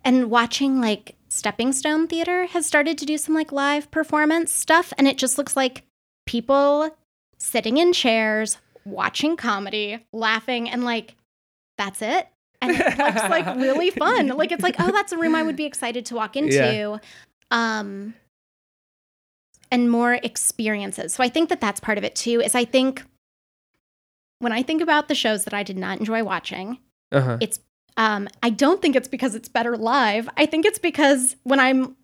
[0.05, 4.93] and watching like Stepping Stone Theater has started to do some like live performance stuff,
[4.97, 5.83] and it just looks like
[6.25, 6.95] people
[7.37, 11.15] sitting in chairs watching comedy, laughing, and like
[11.77, 12.27] that's it.
[12.61, 14.27] And it looks like really fun.
[14.29, 16.53] Like it's like, oh, that's a room I would be excited to walk into.
[16.55, 16.97] Yeah.
[17.51, 18.13] Um,
[19.71, 21.13] and more experiences.
[21.13, 22.39] So I think that that's part of it too.
[22.39, 23.03] Is I think
[24.39, 26.79] when I think about the shows that I did not enjoy watching,
[27.11, 27.37] Uh-huh.
[27.41, 27.59] it's
[27.97, 30.27] um, I don't think it's because it's better live.
[30.37, 31.95] I think it's because when I'm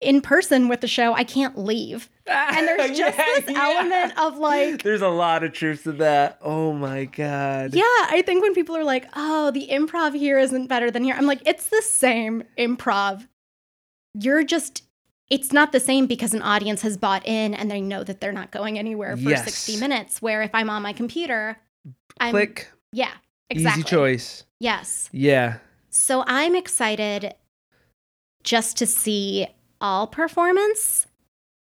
[0.00, 2.08] in person with the show, I can't leave.
[2.30, 3.64] And there's just Yeah, this yeah.
[3.64, 6.38] element of like, There's a lot of truth to that.
[6.42, 7.74] Oh my god.
[7.74, 11.14] yeah, I think when people are like, oh, the improv here isn't better than here,
[11.16, 13.26] I'm like, it's the same improv.
[14.14, 14.82] You're just,
[15.30, 18.30] it's not the same because an audience has bought in and they know that they're
[18.32, 19.44] not going anywhere for Yes.
[19.44, 20.20] 60 minutes.
[20.20, 21.56] Where if I'm on my computer,
[22.20, 22.68] I'm, Click.
[22.92, 23.12] yeah,
[23.50, 23.80] exactly.
[23.80, 24.44] Easy choice.
[24.60, 25.08] Yes.
[25.12, 25.58] Yeah.
[25.90, 27.34] So I'm excited
[28.42, 29.46] just to see
[29.80, 31.06] all performance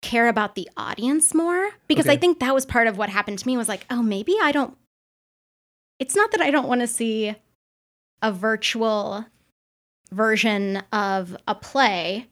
[0.02, 3.48] care about the audience more because I think that was part of what happened to
[3.48, 4.78] me was like, oh, maybe I don't
[6.00, 7.36] It's not that I don't want to see
[8.22, 9.26] a virtual
[10.12, 12.28] version of a play.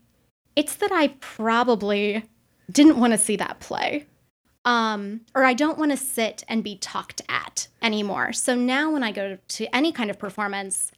[0.55, 2.23] It's that I probably
[2.71, 4.07] didn't want to see that play.
[4.67, 8.33] Um, or I don't want to sit and be talked at anymore.
[8.33, 10.91] So now when I go to any kind of performance,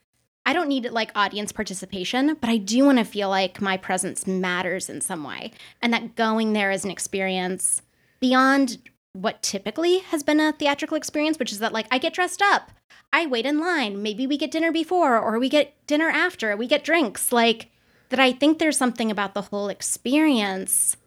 [0.43, 4.25] I don't need like audience participation, but I do want to feel like my presence
[4.25, 5.51] matters in some way
[5.83, 7.83] and that going there is an experience
[8.19, 8.79] beyond
[9.13, 12.71] what typically has been a theatrical experience, which is that like I get dressed up,
[13.13, 16.65] I wait in line, maybe we get dinner before or we get dinner after, we
[16.65, 17.31] get drinks.
[17.31, 17.69] Like
[18.09, 20.97] that I think there's something about the whole experience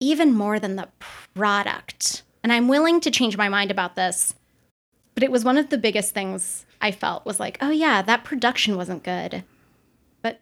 [0.00, 0.88] even more than the
[1.34, 2.22] product.
[2.42, 4.34] And I'm willing to change my mind about this.
[5.14, 8.24] But it was one of the biggest things I felt was like, oh yeah, that
[8.24, 9.44] production wasn't good.
[10.22, 10.40] But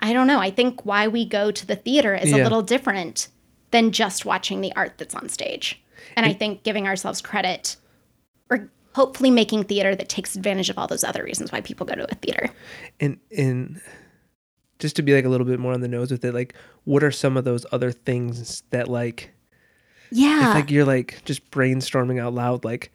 [0.00, 0.40] I don't know.
[0.40, 2.38] I think why we go to the theater is Yeah.
[2.38, 3.28] a little different
[3.70, 5.80] than just watching the art that's on stage.
[6.16, 7.76] And I think giving ourselves credit
[8.50, 11.94] or hopefully making theater that takes advantage of all those other reasons why people go
[11.94, 12.50] to a theater.
[12.98, 13.80] And and
[14.80, 17.04] just to be like a little bit more on the nose with it, like what
[17.04, 19.30] are some of those other things that like
[20.10, 20.48] Yeah.
[20.50, 22.92] if like you're like just brainstorming out loud like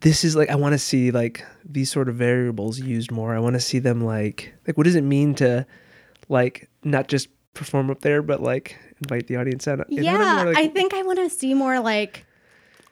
[0.00, 3.34] this is like I want to see like these sort of variables used more.
[3.34, 5.66] I want to see them like like what does it mean to
[6.28, 9.82] like not just perform up there but like invite the audience in?
[9.88, 10.42] You know what yeah?
[10.44, 12.26] Like, I think I want to see more like.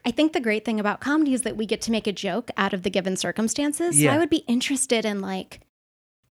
[0.07, 2.51] I think the great thing about comedy is that we get to make a joke
[2.57, 3.95] out of the given circumstances.
[3.95, 4.13] So Yeah.
[4.13, 5.61] I would be interested in like,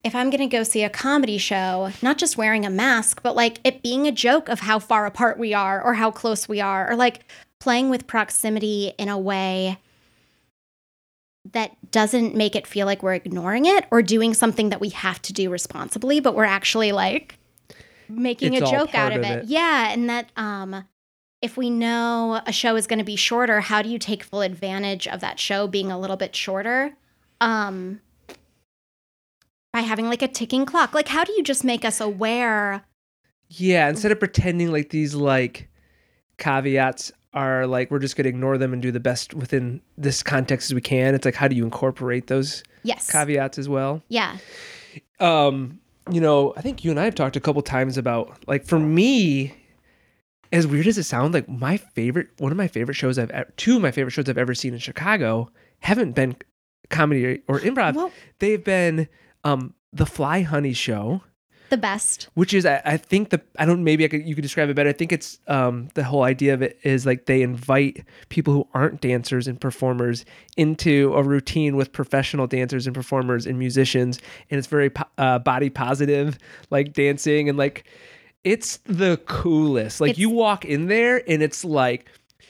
[0.07, 3.35] if I'm going to go see a comedy show, not just wearing a mask, but
[3.35, 6.59] like it being a joke of how far apart we are or how close we
[6.61, 7.25] are, or like
[7.59, 9.77] playing with proximity in a way
[11.53, 15.21] that doesn't make it feel like we're ignoring it or doing something that we have
[15.23, 17.37] to do responsibly, but we're actually like
[18.09, 19.43] making It's a joke out of of it.
[19.43, 19.45] it.
[19.45, 20.85] Yeah, and that um
[21.41, 24.41] if we know a show is going to be shorter, how do you take full
[24.41, 26.93] advantage of that show being a little bit shorter?
[27.41, 28.01] Um
[29.77, 30.93] by having like a ticking clock.
[30.95, 32.83] Like how do you just make us aware?
[33.49, 35.69] Yeah, instead of pretending like these like
[36.37, 40.23] caveats are like we're just going to ignore them and do the best within this
[40.23, 41.13] context as we can.
[41.13, 43.11] It's like how do you incorporate those Yes.
[43.11, 44.01] caveats as well?
[44.09, 44.37] Yeah.
[45.19, 48.65] um you know i think you and i have talked a couple times about like
[48.65, 49.53] for me
[50.53, 53.75] as weird as it sounds like my favorite one of my favorite shows i've two
[53.75, 56.33] of my favorite shows i've ever seen in chicago haven't been
[56.89, 59.09] comedy or improv Well- they've been
[59.47, 61.21] um the fly honey show
[61.69, 62.29] The best.
[62.33, 64.75] which is I, I think the I don't maybe I could you could describe it
[64.75, 64.89] better.
[64.89, 68.67] I think it's um the whole idea of it is like they invite people who
[68.73, 74.57] aren't dancers and performers into a routine with professional dancers and performers and musicians, and
[74.59, 76.37] it's very po- uh, body positive,
[76.69, 77.83] like dancing and like
[78.43, 79.99] it's the coolest.
[79.99, 82.05] Like you walk in there and it's like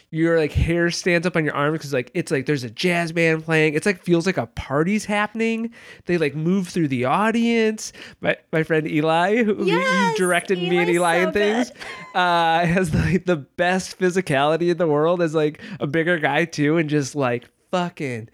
[0.09, 3.11] your like hair stands up on your arms because like it's like there's a jazz
[3.11, 3.73] band playing.
[3.73, 5.71] It's like feels like a party's happening.
[6.05, 7.91] They like move through the audience.
[8.21, 11.71] My my friend Eli, who Yes, you directed me and Eli so and things,
[12.15, 16.77] uh, has like the best physicality in the world as like a bigger guy too,
[16.77, 18.29] and just like fucking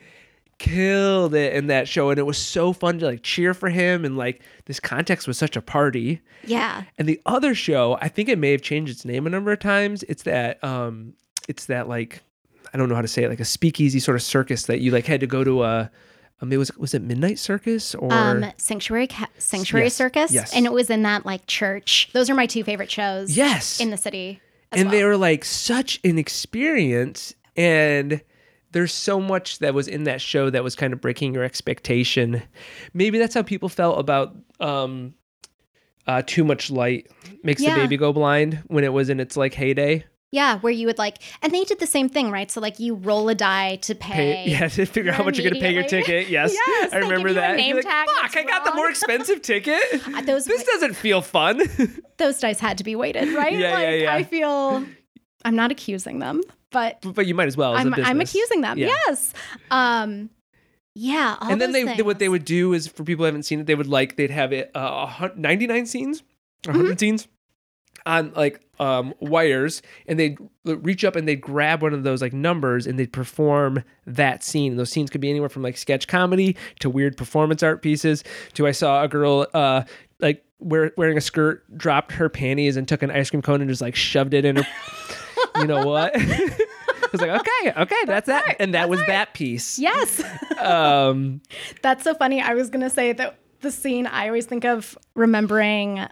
[0.59, 4.05] killed it in that show and it was so fun to like cheer for him
[4.05, 6.83] and like this context was such a party Yeah.
[6.97, 9.59] and the other show i think it may have changed its name a number of
[9.59, 11.15] times it's that um
[11.49, 12.21] it's that like
[12.73, 14.91] i don't know how to say it like a speakeasy sort of circus that you
[14.91, 15.89] like had to go to a
[16.41, 20.53] um, it was was it midnight circus or Um, Sanctuary Ca- Sanctuary Yes, Circus, yes.
[20.53, 22.09] and it was in that like church.
[22.11, 23.35] Those are my two favorite shows.
[23.37, 24.41] yes in the city.
[24.71, 24.97] As and well.
[24.99, 28.19] they were like such an experience and
[28.71, 32.41] there's so much that was in that show that was kind of breaking your expectation
[32.93, 35.13] maybe that's how people felt about um
[36.07, 37.07] uh too much light
[37.43, 37.75] makes Yeah.
[37.75, 40.03] the baby go blind when it was in its like heyday
[40.33, 42.49] yeah, where you would like, and they did the same thing, right?
[42.51, 44.43] So like you roll a die to pay.
[44.45, 46.97] pay yeah to figure out how much you're gonna pay your ticket yes, Yes, i
[46.97, 49.81] remember give you a that name like, tag fuck i got the more expensive ticket
[50.13, 51.61] Uh, Those this doesn't feel fun
[52.17, 53.53] those dice had to be weighted, right?
[53.53, 54.13] Yeah, like yeah, yeah.
[54.15, 54.85] I feel
[55.45, 56.41] I'm not accusing them,
[56.71, 58.77] but but you might as well as I'm I'm accusing them.
[58.77, 58.87] Yeah.
[59.07, 59.33] Yes.
[59.71, 60.29] Um
[60.95, 63.43] yeah, all and then they, they what they would do is for people who haven't
[63.43, 66.21] seen it they would like they'd have it uh, 99 scenes
[66.67, 66.77] or Mm-hmm.
[66.79, 67.27] 100 scenes
[68.05, 72.33] on like um wires and they'd reach up and they'd grab one of those like
[72.33, 74.71] numbers and they'd perform that scene.
[74.71, 78.23] And those scenes could be anywhere from like sketch comedy to weird performance art pieces
[78.53, 79.83] to i saw a girl uh
[80.19, 83.69] like wear, wearing a skirt dropped her panties and took an ice cream cone and
[83.69, 84.67] just like shoved it in her
[85.57, 86.13] you know what?
[86.15, 88.55] I was like okay okay that's, that.
[88.59, 89.77] and that was that piece.
[89.77, 90.23] Yes.
[90.59, 91.41] um
[91.81, 92.41] That's so funny.
[92.41, 96.07] I was going to say that the scene I always think of remembering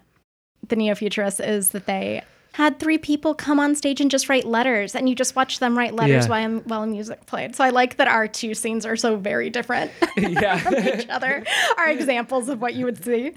[0.72, 4.44] the Neo Futurists is that they had three people come on stage and just write
[4.46, 6.30] letters, and you just watch them write letters Yeah.
[6.48, 7.56] while, while music played.
[7.56, 11.46] So I like that our two scenes are so very different from each other,
[11.78, 13.32] are examples of what you would see.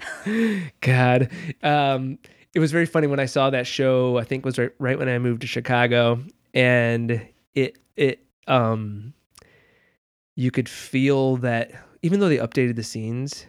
[0.81, 1.29] God.
[1.63, 2.17] Um,
[2.53, 5.07] it was very funny when I saw that show, I think was right, right when
[5.07, 6.21] I moved to Chicago
[6.53, 9.13] and it, it, um,
[10.35, 11.71] you could feel that
[12.01, 13.45] even though they updated the scenes,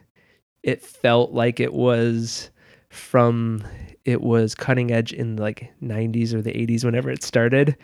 [0.62, 2.50] it felt like it was
[2.96, 3.62] from,
[4.04, 7.76] it was cutting edge in the like 90s or the 80s whenever it started.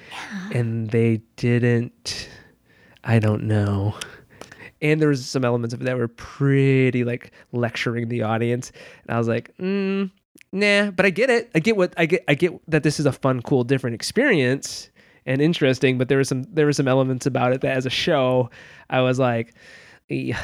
[0.52, 2.28] And they didn't,
[3.04, 3.94] I don't know.
[4.80, 8.72] And there was some elements of it that were pretty like lecturing the audience.
[9.06, 10.10] And I was like, mm,
[10.52, 11.50] nah, but I get it.
[11.54, 12.24] I get what I get.
[12.26, 14.90] I get that this is a fun, cool, different experience
[15.24, 15.98] and interesting.
[15.98, 18.50] But there were some there were some elements about it that as a show,
[18.90, 19.54] I was like,
[20.08, 20.42] yeah.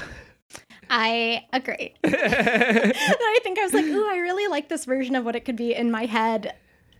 [0.90, 1.94] I agree.
[2.04, 5.44] and I think I was like, ooh, I really like this version of what it
[5.44, 6.54] could be in my head,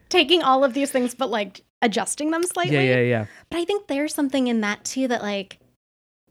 [0.08, 2.74] taking all of these things, but like adjusting them slightly.
[2.74, 3.26] yeah, yeah, yeah.
[3.50, 5.58] But I think there's something in that too that like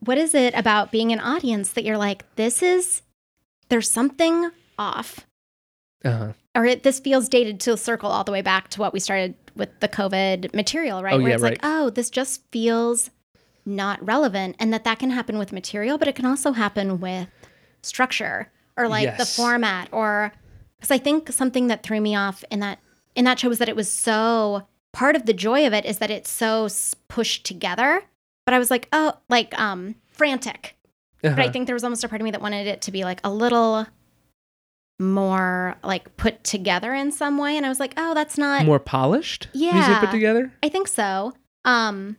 [0.01, 3.01] what is it about being an audience that you're like this is
[3.69, 5.25] there's something off
[6.05, 6.33] Uh-huh.
[6.53, 9.33] or it, this feels dated to circle all the way back to what we started
[9.55, 11.53] with the covid material right Oh, where yeah, it's right.
[11.53, 13.09] like oh this just feels
[13.65, 17.27] not relevant and that that can happen with material but it can also happen with
[17.87, 20.31] structure or like the format or
[20.77, 22.79] because i think something that threw me off in that
[23.15, 25.97] in that show was that it was so part of the joy of it is
[25.99, 26.67] that it's so
[27.07, 28.03] pushed together
[28.45, 30.75] but i was like oh like um frantic
[31.23, 31.51] but I Uh-huh.
[31.51, 33.31] think there was almost a part of me that wanted it to be like a
[33.33, 33.87] little
[34.99, 37.57] more like put together in some way.
[37.57, 38.65] And I was like, oh, that's not.
[38.65, 39.99] More polished music Yeah.
[39.99, 40.51] put together.
[40.63, 41.33] I think so.
[41.65, 42.17] Um,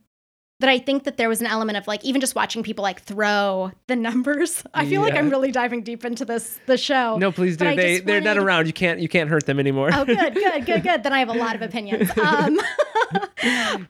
[0.60, 3.00] but I think that there was an element of like even just watching people like
[3.00, 4.64] throw the numbers.
[4.74, 7.16] I feel like I'm really diving deep into this the show.
[7.16, 7.64] No, please do.
[7.64, 8.66] But They they're not around.
[8.66, 9.90] You can't you can't hurt them anymore.
[9.92, 11.02] Oh, good, good, good, good.
[11.08, 12.10] Then I have a lot of opinions.
[12.18, 12.60] Um,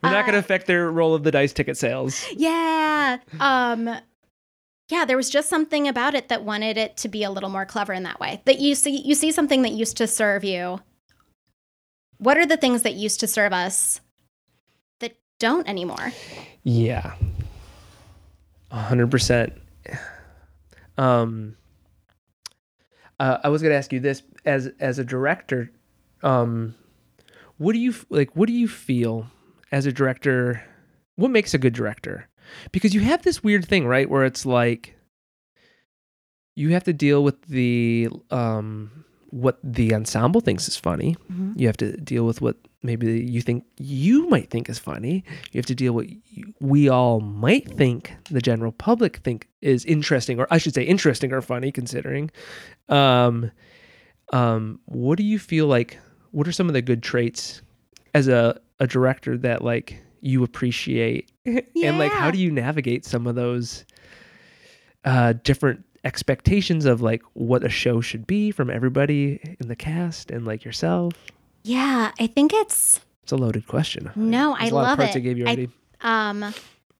[0.02, 2.24] We're not going to affect their roll of the dice ticket sales.
[2.36, 3.18] Yeah.
[3.40, 3.90] Um
[4.90, 7.66] yeah, there was just something about it that wanted it to be a little more
[7.66, 8.42] clever in that way.
[8.44, 10.80] That you see you see something that used to serve you.
[12.18, 14.07] What are the things that used to serve us that
[15.38, 16.12] don't anymore?
[16.64, 17.14] Yeah.
[18.70, 19.52] A hundred percent.
[20.96, 21.56] Um
[23.20, 25.70] uh, I was gonna ask you this as as a director,
[26.22, 26.74] um
[27.56, 29.26] what do you like what do you feel
[29.72, 30.62] as a director
[31.16, 32.28] what makes a good director?
[32.72, 34.96] Because you have this weird thing, right, where it's like
[36.54, 41.16] you have to deal with the um what the ensemble thinks is funny.
[41.58, 45.24] You have to deal with what maybe you think you might think is funny.
[45.52, 49.84] You have to deal with you, we all might think the general public think is
[49.84, 52.30] interesting, or I should say interesting or funny, considering.
[52.88, 53.50] Um,
[54.32, 55.98] um, what do you feel like?
[56.30, 57.62] What are some of the good traits
[58.14, 63.26] as a a director that like you appreciate, and like how do you navigate some
[63.26, 63.84] of those
[65.04, 70.30] uh, different expectations of like what a show should be from everybody in the cast
[70.30, 71.12] and like yourself?
[71.64, 74.10] Yeah, I think it's It's a loaded question.
[74.16, 75.18] no, There's I a lot love of parts it.
[75.18, 75.68] I gave you I-
[76.00, 76.54] um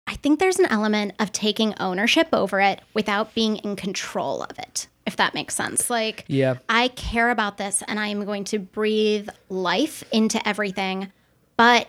[0.07, 4.59] I think there's an element of taking ownership over it without being in control of
[4.59, 5.91] it, if that makes sense.
[5.91, 6.55] Like, Yeah.
[6.67, 11.13] I care about this and I am going to breathe life into everything,
[11.59, 11.89] but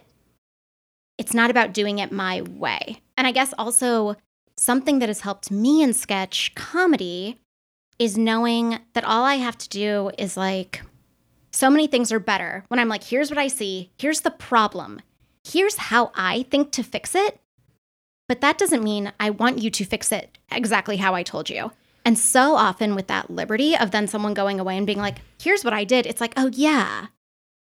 [1.17, 2.99] it's not about doing it my way.
[3.17, 4.17] And I guess also
[4.59, 7.37] something that has helped me in sketch comedy
[7.97, 10.81] is knowing that all I have to do is like,
[11.51, 15.01] so many things are better when I'm like, here's what I see, here's the problem,
[15.43, 17.39] here's how I think to fix it.
[18.27, 21.71] But that doesn't mean I want you to fix it exactly how I told you.
[22.05, 25.63] And so often with that liberty of then someone going away and being like, here's
[25.63, 27.07] what I did, it's like, oh, yeah,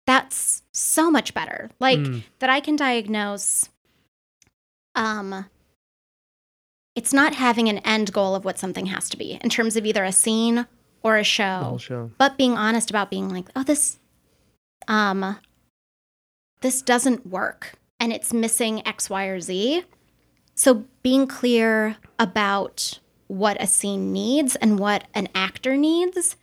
[0.05, 1.69] that's so much better.
[1.79, 2.23] Like Mm.
[2.39, 3.69] that I can diagnose.
[4.95, 5.45] Um,
[6.97, 9.85] it's not having an end goal of what something has to be in terms of
[9.85, 10.65] either a scene
[11.03, 12.11] or a show show.
[12.17, 13.99] but being honest about being like oh this
[14.87, 15.37] um
[16.61, 19.83] this doesn't work and it's missing x y or z
[20.55, 26.35] so being clear about what a scene needs and what an actor needs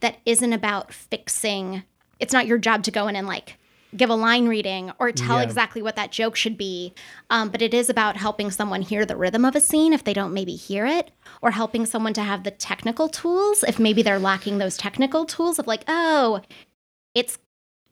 [0.00, 1.82] that isn't about fixing
[2.20, 3.56] it's not your job to go in and like
[3.96, 5.44] give a line reading or tell Yeah.
[5.44, 6.92] exactly what that joke should be.
[7.30, 10.12] Um, but it is about helping someone hear the rhythm of a scene if they
[10.14, 11.10] don't maybe hear it
[11.42, 15.58] or helping someone to have the technical tools if maybe they're lacking those technical tools
[15.58, 16.40] of like oh
[17.14, 17.38] it's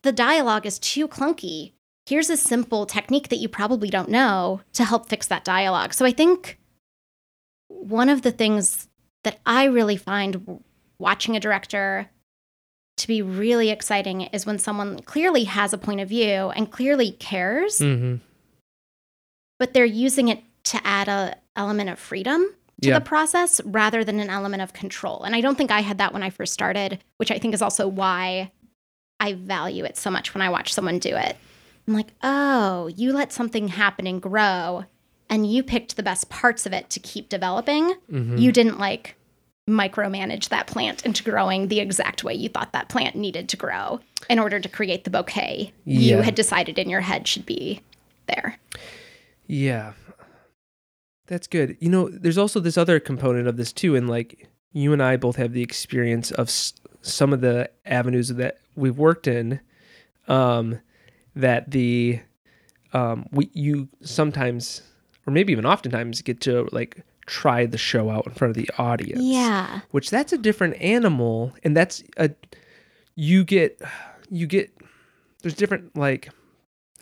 [0.02, 1.72] the dialogue is too clunky.
[2.06, 5.94] Here's a simple technique that you probably don't know to help fix that dialogue.
[5.94, 6.58] So i think
[7.68, 8.88] one of the things
[9.24, 10.60] that i really find
[10.98, 12.10] watching a director
[12.98, 17.12] to be really exciting is when someone clearly has a point of view and clearly
[17.12, 18.16] cares hmm
[19.58, 22.42] but they're using it to add a element of freedom
[22.80, 22.98] to Yeah.
[22.98, 25.22] the process rather than an element of control.
[25.22, 27.62] And I don't think I had that when I first started, which I think is
[27.62, 28.50] also why
[29.20, 31.36] I value it so much when I watch someone do it.
[31.86, 34.84] I'm like, oh, you let something happen and grow,
[35.30, 37.94] and you picked the best parts of it to keep developing.
[38.10, 39.14] hmm You didn't like
[39.68, 44.00] micromanage that plant into growing the exact way you thought that plant needed to grow
[44.28, 47.80] in order to create the bouquet you had decided in your head should be
[48.26, 48.58] there.
[49.46, 49.92] Yeah.
[51.28, 51.76] That's good.
[51.80, 53.94] You know, there's also this other component of this too.
[53.94, 58.28] And like you and I both have the experience of s- some of the avenues
[58.28, 59.60] that we've worked in
[60.26, 60.80] um,
[61.36, 62.20] that the,
[62.92, 64.82] um, we, you sometimes,
[65.26, 68.70] or maybe even oftentimes get to like try the show out in front of the
[68.78, 69.22] audience.
[69.22, 69.80] Yeah.
[69.90, 71.52] Which that's a different animal.
[71.62, 72.30] And that's a,
[73.14, 73.80] you get,
[74.30, 74.72] you get,
[75.42, 76.28] there's different like,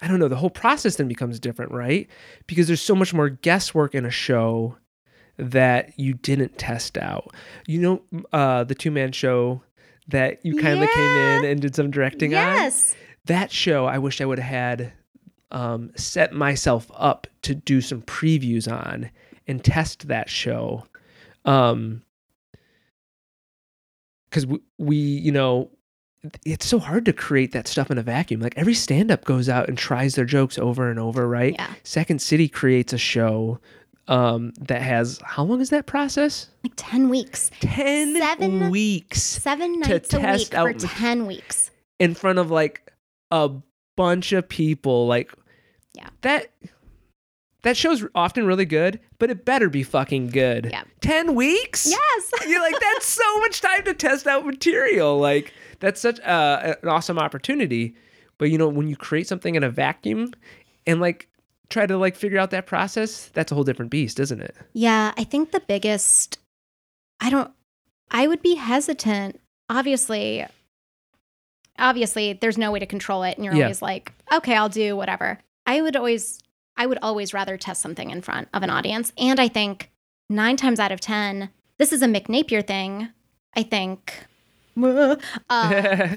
[0.03, 2.09] I don't know, the whole process then becomes different, right?
[2.47, 4.77] Because there's so much more guesswork in a show
[5.37, 7.35] that you didn't test out.
[7.67, 8.03] You know,
[8.33, 9.63] uh, the two man show
[10.09, 12.57] that you kind of came in and did some directing on?
[12.57, 12.95] Yes.
[13.27, 14.93] That show, I wish I would have had
[15.51, 19.11] um, set myself up to do some previews on
[19.51, 20.87] and test that show.
[21.45, 22.03] Um,
[24.29, 25.71] because we, we, you know,
[26.45, 28.41] it's so hard to create that stuff in a vacuum.
[28.41, 31.55] Like every stand up goes out and tries their jokes over and over, right?
[31.59, 31.73] Yeah.
[31.83, 33.59] Second City creates a show
[34.07, 36.49] um, that has how long is that process?
[36.63, 37.51] Like 10 weeks.
[37.61, 41.71] 10 Seven- weeks Seven nights a week for 10 weeks.
[41.99, 42.93] in front of like
[43.31, 43.51] a
[43.97, 45.07] bunch of people.
[45.09, 45.33] Like,
[45.95, 46.09] Yeah.
[46.23, 46.51] That
[47.63, 50.69] that show's often really good, but it better be fucking good.
[50.71, 50.85] Yeah.
[51.01, 51.87] 10 weeks?
[51.87, 52.31] Yes.
[52.49, 55.19] You're like, that's so much time to test out material.
[55.19, 57.95] Like, that's such uh, an awesome opportunity.
[58.39, 60.33] But you know, when you create something in a vacuum
[60.87, 61.29] and like
[61.69, 64.57] try to like figure out that process, that's a whole different beast, isn't it?
[64.73, 66.39] Yeah, I think the biggest,
[67.21, 67.51] I don't,
[68.11, 69.39] I would be hesitant.
[69.69, 70.47] Obviously,
[71.79, 73.37] obviously, there's no way to control it.
[73.37, 73.65] And you're Yeah.
[73.65, 75.39] always like, okay, I'll do whatever.
[75.67, 76.41] I would always,
[76.81, 79.13] I would always rather test something in front of an audience.
[79.19, 79.91] And I think
[80.31, 83.11] nine times out of 10, this is a Mick Napier thing.
[83.55, 84.15] I think.
[85.51, 86.17] Uh,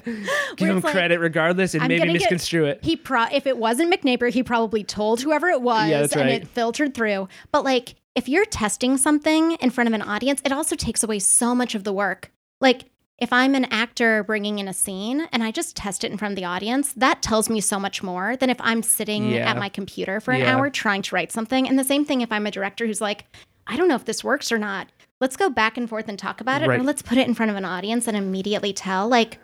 [0.56, 2.78] Give him like, credit regardless and I'm maybe gonna get- misconstrue it.
[2.82, 6.16] he pro if it wasn't Mick Napier, he probably told whoever it was Yeah, and
[6.16, 6.28] right.
[6.42, 7.28] it filtered through.
[7.52, 11.18] But like if you're testing something in front of an audience, it also takes away
[11.18, 12.30] so much of the work.
[12.60, 12.84] Like
[13.18, 16.32] if I'm an actor bringing in a scene and I just test it in front
[16.32, 19.50] of the audience, that tells me so much more than if I'm sitting Yeah.
[19.50, 20.56] at my computer for an Yeah.
[20.56, 21.68] hour trying to write something.
[21.68, 23.24] And the same thing if I'm a director who's like,
[23.66, 24.88] I don't know if this works or not.
[25.20, 26.80] Let's go back and forth and talk about it, Right.
[26.80, 29.08] or let's put it in front of an audience and immediately tell.
[29.08, 29.38] Like,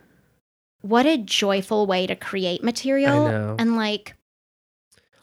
[0.83, 3.27] what a joyful way to create material.
[3.59, 4.15] And like,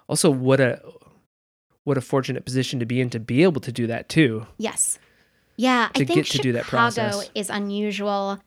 [0.09, 0.81] Also, what a
[1.83, 4.45] what a fortunate position to be in to be able to do that too.
[4.57, 4.99] Yes.
[5.57, 8.39] Yeah, I think get to do that Chicago is unusual.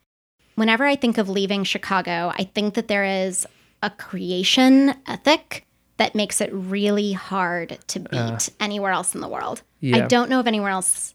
[0.54, 3.46] Whenever I think of leaving Chicago, I think that there is
[3.82, 8.38] a creation ethic that makes it really hard to beat Uh.
[8.60, 9.62] anywhere else in the world.
[9.80, 9.96] Yeah.
[9.96, 11.14] I don't know of anywhere else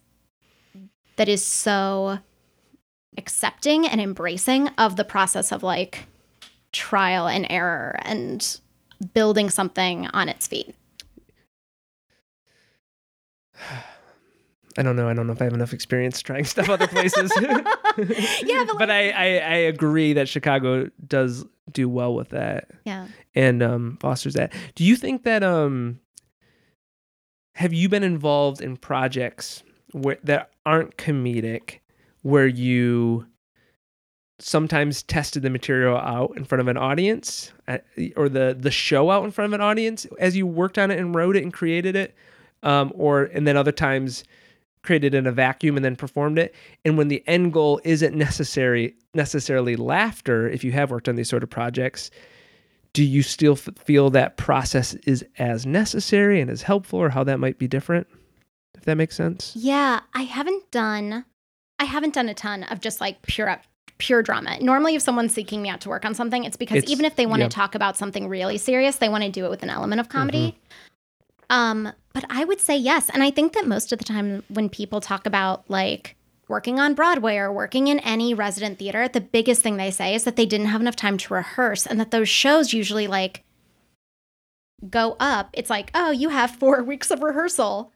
[1.16, 2.20] that is so
[3.18, 6.08] accepting and embracing of the process of like
[6.74, 8.60] trial and error and
[9.14, 10.76] building something on its feet.
[14.78, 15.08] I don't know.
[15.08, 17.32] I don't know if I have enough experience trying stuff other places.
[18.44, 23.08] Yeah, but, but I, I I agree that Chicago does do well with that Yeah.
[23.34, 24.52] and um, fosters that.
[24.76, 26.00] Do you think that um
[27.56, 29.64] have you been involved in projects
[29.94, 31.80] where that aren't comedic
[32.22, 33.26] where you
[34.40, 37.54] sometimes tested the material out in front of an audience
[38.18, 41.00] or the the show out in front of an audience as you worked on it
[41.00, 42.14] and wrote it and created it
[42.64, 44.26] um, or and then other times
[44.86, 46.54] created in a vacuum and then performed it
[46.86, 51.30] and when the end goal isn't necessary necessarily laughter if you have worked on these
[51.30, 52.12] sort of projects
[52.94, 57.24] do you still f- feel that process is as necessary and as helpful or how
[57.24, 58.08] that might be different
[58.78, 61.26] if that makes sense Yeah, I haven't done
[61.80, 63.64] I haven't done a ton of just like pure up
[63.98, 64.58] pure drama.
[64.60, 67.16] Normally if someone's seeking me out to work on something, it's because It's- even if
[67.16, 67.48] they want yeah.
[67.48, 70.10] to talk about something really serious, they want to do it with an element of
[70.10, 70.50] comedy.
[70.52, 70.95] Mm-hmm.
[71.50, 73.10] Um, but I would say yes.
[73.10, 76.16] And I think that most of the time when people talk about like
[76.48, 80.24] working on Broadway or working in any resident theater, the biggest thing they say is
[80.24, 83.44] that they didn't have enough time to rehearse and that those shows usually like
[84.90, 85.50] go up.
[85.54, 87.92] It's like, oh, you have four weeks of rehearsal.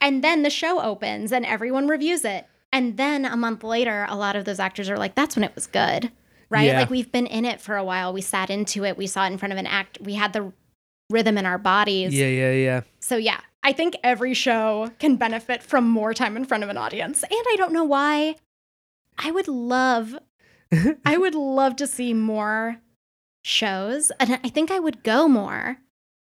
[0.00, 2.46] And then the show opens and everyone reviews it.
[2.72, 5.54] And then a month later, a lot of those actors are like, that's when it
[5.54, 6.10] was good.
[6.48, 6.66] Right?
[6.66, 6.80] Yeah.
[6.80, 8.12] Like we've been in it for a while.
[8.12, 8.98] We sat into it.
[8.98, 9.98] We saw it in front of an act.
[10.02, 10.52] We had the
[11.12, 12.14] rhythm in our bodies.
[12.14, 16.44] yeah yeah yeah So yeah, I think every show can benefit from more time in
[16.44, 17.22] front of an audience.
[17.22, 18.36] And I don't know why.
[19.18, 20.16] I would love
[21.04, 22.78] I would love to see more
[23.44, 24.10] shows.
[24.18, 25.78] And I think I would go more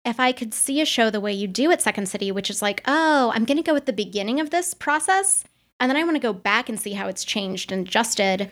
[0.04, 2.62] if I could see a show the way you do at Second City, which is
[2.62, 5.44] like, oh, I'm going to go at the beginning of this process.
[5.78, 8.50] And then I want to go back and see how it's changed and adjusted.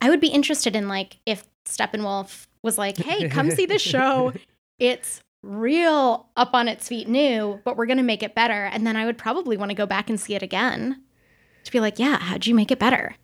[0.00, 4.32] I would be interested in like if Steppenwolf was like, hey, come see this show.
[4.78, 8.64] It's real up on its feet new, but we're going to make it better.
[8.64, 11.02] And then I would probably want to go back and see it again
[11.64, 13.16] to be like, yeah, how'd you make it better?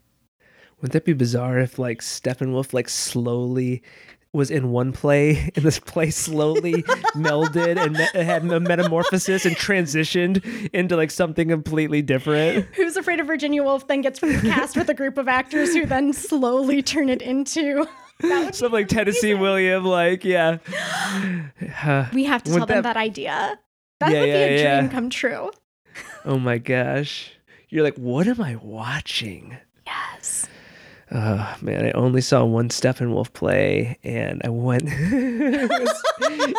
[0.81, 3.83] Wouldn't that be bizarre if like Steppenwolf like slowly
[4.33, 6.83] was in one play and this play slowly
[7.15, 12.67] melded and me- had a metamorphosis and transitioned into like something completely different?
[12.75, 16.13] Who's Afraid of Virginia Woolf then gets cast with a group of actors who then
[16.13, 17.87] slowly turn it into.
[18.23, 20.59] Something like Tennessee William, like yeah.
[22.13, 23.59] We have to Would tell them that- that idea.
[24.01, 24.81] That Yeah, would be a yeah.
[24.81, 25.51] dream come true.
[26.25, 27.33] oh my gosh,
[27.69, 29.57] you're like, what am I watching?
[29.87, 30.48] Yes.
[31.11, 34.83] Oh man, I only saw one Steppenwolf play, and I went.
[34.87, 36.03] it, was,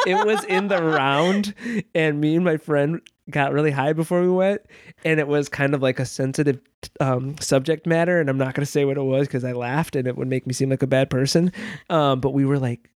[0.08, 1.54] it was in the round,
[1.93, 4.62] and me and my friend got really high before we went,
[5.06, 6.60] and it was kind of like a sensitive
[7.00, 9.95] um, subject matter, and I'm not going to say what it was because I laughed,
[9.95, 11.52] and it would make me seem like a bad person.
[11.91, 12.89] Um, but we were like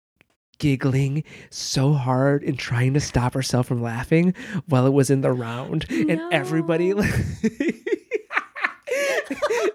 [0.59, 4.32] giggling so hard and trying to stop ourselves from laughing
[4.68, 6.94] while it was in the round, and everybody.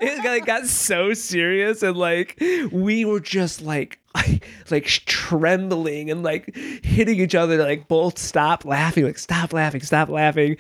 [0.02, 2.42] It like got so serious and like
[2.72, 4.00] we were just like
[4.72, 10.10] like trembling and like hitting each other like both stop laughing like stop laughing stop
[10.10, 10.58] laughing.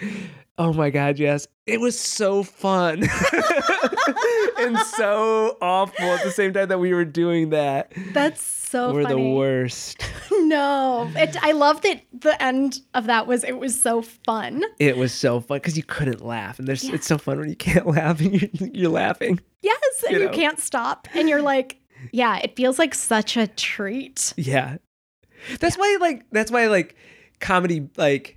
[0.58, 1.48] Oh my god yes.
[1.66, 3.04] It was so fun
[4.60, 9.04] and so awful at the same time that we were doing that That's so we're
[9.04, 9.16] funny.
[9.16, 10.02] the worst
[10.32, 11.10] No.
[11.16, 14.64] It, I love that the end of that was it was so fun.
[14.80, 17.56] it was so fun because you couldn't laugh and there's it's so fun when you
[17.56, 20.04] can't laugh and you're, you're laughing Yes.
[20.08, 21.08] And You you, can't stop.
[21.16, 21.82] And you're like,
[22.12, 24.34] yeah, it feels like such a treat.
[24.38, 24.78] Yeah.
[25.60, 26.96] That's why like that's why like
[27.40, 28.37] comedy like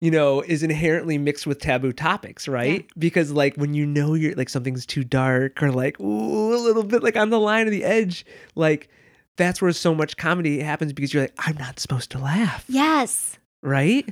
[0.00, 2.86] you know is inherently mixed with taboo topics, right?
[2.98, 6.82] Because like when you know you're like something's too dark or like ooh a little
[6.84, 8.24] bit like on the line of the edge,
[8.54, 8.88] like
[9.36, 13.38] that's where so much comedy happens because you're like I'm not supposed to laugh, Yes.
[13.62, 14.08] right?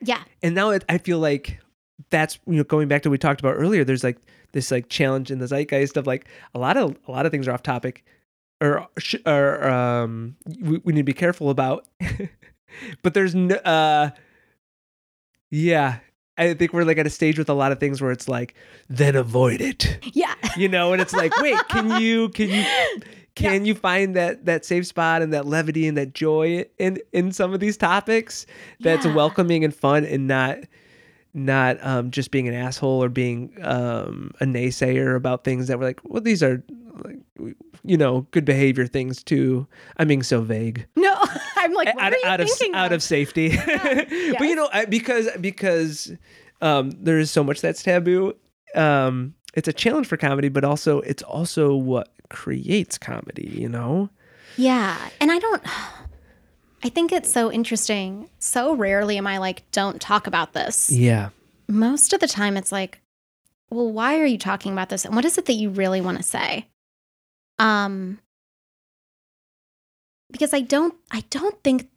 [0.00, 0.22] Yeah.
[0.42, 1.58] And now it, I feel like
[2.10, 3.82] that's you know going back to what we talked about earlier.
[3.84, 4.18] There's like
[4.52, 7.48] this like challenge in the zeitgeist of like a lot of a lot of things
[7.48, 8.04] are off topic,
[8.60, 8.86] or
[9.24, 11.86] or um we, we need to be careful about.
[13.02, 14.10] but there's no uh
[15.50, 15.98] yeah.
[16.38, 18.54] I think we're like at a stage with a lot of things where it's like,
[18.90, 20.34] then avoid it, Yeah.
[20.56, 22.64] you know, and it's like, wait, can you, can you,
[23.34, 27.32] can you find that that safe spot and that levity and that joy in in
[27.32, 28.44] some of these topics
[28.80, 29.14] that's Yeah.
[29.14, 30.58] welcoming and fun and not
[31.32, 35.84] not um, just being an asshole or being um, a naysayer about things that were
[35.84, 36.62] like, well, these are
[37.04, 39.66] like you know good behavior things too.
[39.96, 40.86] I'm being so vague.
[40.96, 41.14] No,
[41.56, 43.56] I'm like, what out, are you out of thinking out of safety.
[43.66, 46.12] but you know, I, because because
[46.60, 48.34] um, there is so much that's taboo.
[48.74, 53.48] Um, it's a challenge for comedy, but also it's also what creates comedy.
[53.54, 54.10] You know?
[54.56, 54.96] Yeah.
[55.20, 55.62] And I don't,
[56.82, 58.28] I think it's so interesting.
[58.38, 60.90] So rarely am I like, don't talk about this.
[60.90, 61.30] Yeah.
[61.68, 63.00] Most of the time, it's like,
[63.70, 65.04] well, why are you talking about this?
[65.04, 66.68] And what is it that you really want to say?
[67.58, 68.18] Um,
[70.30, 71.88] because I don't, I don't think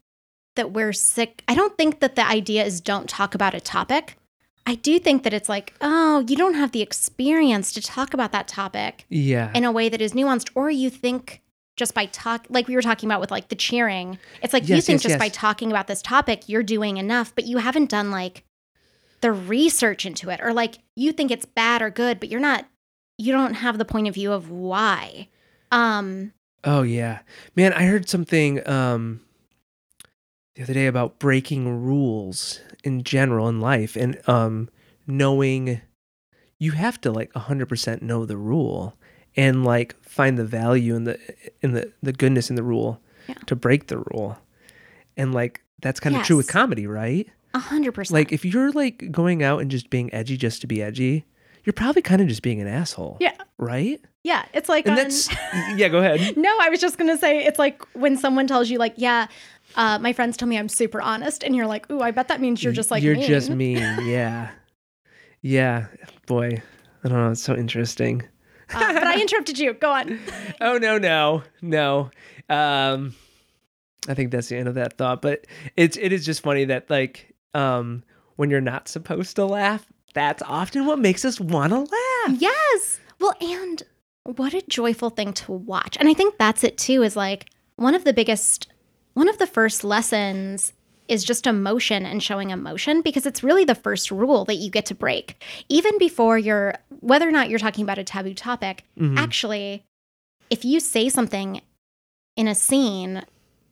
[0.56, 1.44] that we're sick.
[1.48, 4.16] I don't think that the idea is don't talk about a topic.
[4.66, 8.32] I do think that it's like, oh, you don't have the experience to talk about
[8.34, 9.52] that topic Yeah.
[9.56, 11.42] in a way that is nuanced or you think
[11.76, 14.82] just by talk like we were talking about with like the cheering it's like you
[14.82, 18.12] think yes, just by talking about this topic you're doing enough but you haven't done
[18.12, 18.44] like
[19.22, 22.66] the research into it or like you think it's bad or good but you're not
[23.18, 25.30] you don't have the point of view of why
[25.72, 27.20] um Oh yeah.
[27.56, 29.22] Man, I heard something um
[30.56, 34.70] the other day about breaking rules in general in life and um
[35.08, 35.82] knowing
[36.58, 38.96] you have to like 100% know the rule
[39.38, 41.18] and like find the value in the
[41.62, 43.36] in the the goodness in the rule Yeah.
[43.46, 44.38] to break the rule.
[45.16, 47.28] And like that's kind of true with comedy, right?
[47.54, 50.68] a hundred percent Like if you're like going out and just being edgy just to
[50.68, 51.26] be edgy,
[51.70, 53.18] you're probably kind of just being an asshole.
[53.20, 54.02] yeah Right?
[54.24, 55.30] yeah it's like And on- that's
[55.78, 56.36] yeah, go ahead.
[56.36, 59.28] no i was just gonna say it's like when someone tells you like yeah
[59.76, 62.42] uh, my friends tell me i'm super honest and you're like ooh i bet that
[62.42, 63.28] means you're just like you're mean.
[63.28, 64.50] just mean yeah
[65.42, 65.86] yeah
[66.26, 66.50] boy
[67.04, 68.24] i don't know it's so interesting
[68.74, 70.20] Uh, but i interrupted you go on
[70.62, 72.10] oh no no no
[72.50, 73.14] um
[74.08, 75.46] i think that's the end of that thought but
[75.78, 78.04] it's it is just funny that like um
[78.38, 83.00] when you're not supposed to laugh that's often what makes us want to laugh Yes.
[83.20, 83.84] Well, and
[84.24, 85.98] what a joyful thing to watch.
[86.00, 88.68] And I think that's it too, is like one of the biggest,
[89.14, 90.74] one of the first lessons
[91.08, 94.86] is just emotion and showing emotion because it's really the first rule that you get
[94.86, 95.44] to break.
[95.68, 99.18] Even before you're, whether or not you're talking about a taboo topic, Mhm.
[99.18, 99.84] actually,
[100.50, 101.62] if you say something
[102.36, 103.24] in a scene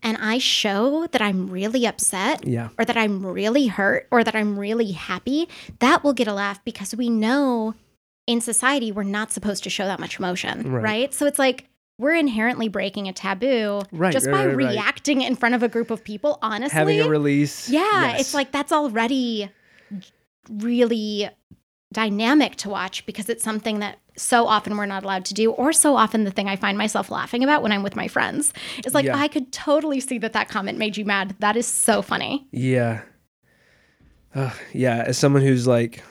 [0.07, 4.35] and I show that I'm really upset, yeah or that I'm really hurt or that
[4.35, 5.47] I'm really happy,
[5.79, 7.75] that will get a laugh because we know
[8.25, 10.83] in society we're not supposed to show that much emotion, Right.
[10.83, 11.13] right?
[11.13, 11.65] So it's like
[11.99, 14.55] we're inherently breaking a taboo Right, just by right.
[14.55, 16.77] reacting in front of a group of people, honestly.
[16.77, 17.81] having a release yeah,
[18.11, 18.21] Yes.
[18.21, 19.49] it's like that's already
[20.49, 21.29] really
[21.93, 25.71] dynamic to watch because it's something that so often we're not allowed to do or
[25.71, 28.51] so often the thing I find myself laughing about when I'm with my friends.
[28.79, 29.17] It's like Yeah.
[29.17, 31.35] I could totally see that that comment made you mad.
[31.39, 32.47] That is so funny.
[32.51, 33.01] Yeah.
[34.35, 36.03] Ugh, yeah, as someone who's like,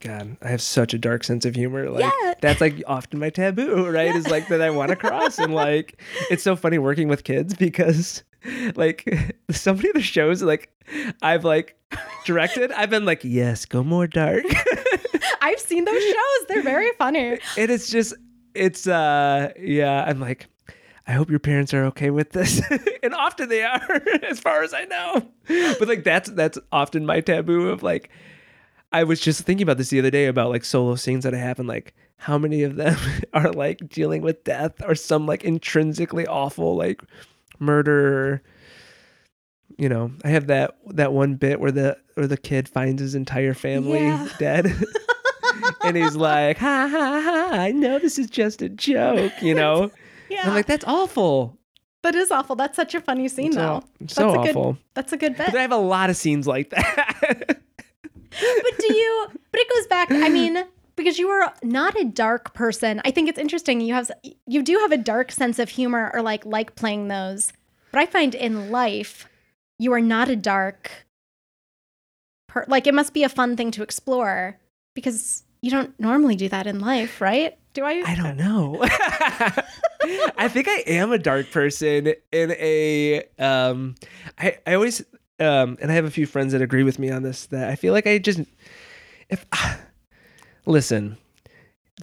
[0.00, 1.88] God, I have such a dark sense of humor.
[1.90, 2.34] Like Yeah.
[2.40, 4.14] that's like often my taboo, right?
[4.14, 5.38] Is like that I want to cross.
[5.38, 6.00] and like
[6.30, 8.22] it's so funny working with kids because
[8.76, 9.08] like
[9.50, 10.70] somebody of the shows like
[11.22, 11.76] I've like
[12.24, 14.44] directed, I've been like, yes, go more dark.
[15.46, 16.46] I've seen those shows.
[16.48, 17.38] They're very funny.
[17.56, 18.14] it's just
[18.54, 20.46] it's uh yeah, I'm like
[21.06, 22.60] I hope your parents are okay with this.
[23.02, 25.28] and often they are, as far as I know.
[25.78, 28.10] But like that's that's often my taboo of like
[28.92, 31.38] I was just thinking about this the other day about like solo scenes that I
[31.38, 32.96] have and like how many of them
[33.34, 37.02] are like dealing with death or some like intrinsically awful like
[37.60, 38.42] murder.
[39.78, 43.14] You know, I have that that one bit where the where the kid finds his
[43.14, 44.28] entire family Yeah.
[44.38, 44.72] dead.
[45.86, 49.84] And he's like, ha ha ha, I know this is just a joke, you know?
[49.84, 49.92] And
[50.28, 50.42] Yeah.
[50.48, 51.56] I'm like, that's awful.
[52.02, 52.56] that is awful.
[52.56, 53.82] That's such a funny scene, So, though.
[54.08, 54.78] so That's a good- awful.
[54.94, 55.46] That's a good bit.
[55.46, 57.60] But I have a lot of scenes like that.
[58.30, 60.62] but do you but it goes back i mean
[60.94, 64.10] because you are not a dark person i think it's interesting you have
[64.46, 67.50] you do have a dark sense of humor or like like playing those
[67.92, 69.26] but i find in life
[69.78, 71.06] you are not a dark
[72.46, 74.58] per- like it must be a fun thing to explore
[74.94, 78.78] because you don't normally do that in life right do i I don't know.
[80.38, 83.96] I think I am a dark person in a um
[84.38, 85.00] I I always
[85.40, 87.76] um and I have a few friends that agree with me on this that I
[87.76, 88.40] feel like I just
[89.28, 89.44] if
[90.66, 91.18] listen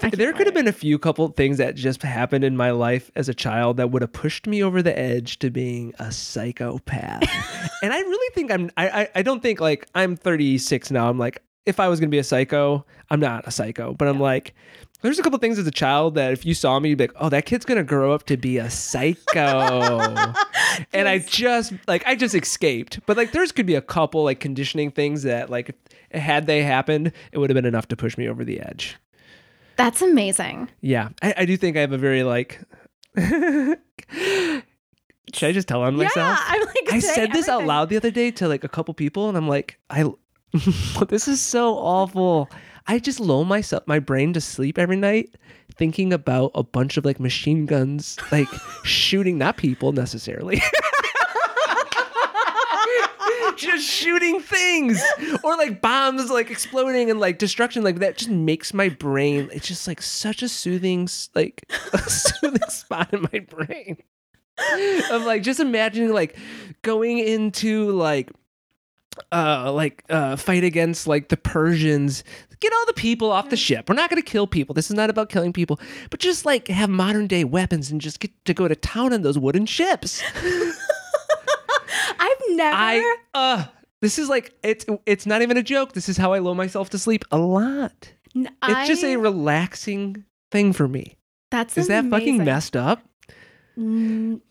[0.02, 3.12] I there could have been a few couple things that just happened in my life
[3.16, 7.22] as a child that would have pushed me over the edge to being a psychopath.
[7.84, 11.10] and I really think I'm I, I I don't think like I'm 36 now.
[11.10, 14.20] I'm like if I was gonna be a psycho, I'm not a psycho, but I'm
[14.20, 14.54] like
[15.02, 17.16] there's a couple things as a child that if you saw me, you'd be like,
[17.18, 20.00] oh, that kid's gonna grow up to be a psycho.
[20.94, 23.02] and I just like I just escaped.
[23.06, 25.76] But like there's could be a couple like conditioning things that like
[26.12, 28.96] had they happened, it would have been enough to push me over the edge.
[29.76, 30.70] That's amazing.
[30.82, 32.60] Yeah, I, I do think I have a very like.
[35.34, 36.16] Should I just tell on myself?
[36.16, 36.94] Yeah, I'm like.
[36.94, 39.48] I said this out loud the other day to like a couple people, and I'm
[39.48, 40.06] like, I,
[41.10, 42.50] this is so awful.
[42.88, 45.36] I just lull myself, my brain to sleep every night,
[45.76, 48.48] thinking about a bunch of like machine guns, like
[48.84, 50.62] shooting not people necessarily.
[53.56, 55.02] just shooting things
[55.44, 59.68] or like bombs like exploding and like destruction like that just makes my brain it's
[59.68, 63.96] just like such a soothing like a soothing spot in my brain
[65.12, 66.36] of like just imagining like
[66.82, 68.32] going into like
[69.32, 72.24] uh like uh fight against like the Persians.
[72.60, 73.90] Get all the people off the ship.
[73.90, 74.74] We're not going to kill people.
[74.74, 75.80] This is not about killing people.
[76.10, 79.22] But just like have modern day weapons and just get to go to town on
[79.22, 80.24] those wooden ships.
[82.20, 82.76] I've never.
[82.78, 83.66] I uh
[84.02, 85.94] this is like it's it's not even a joke.
[85.94, 88.12] This is how I lull myself to sleep a lot.
[88.36, 91.18] N- it's just a relaxing thing for me.
[91.52, 93.04] That's is that fucking messed up?
[93.78, 94.42] Mm,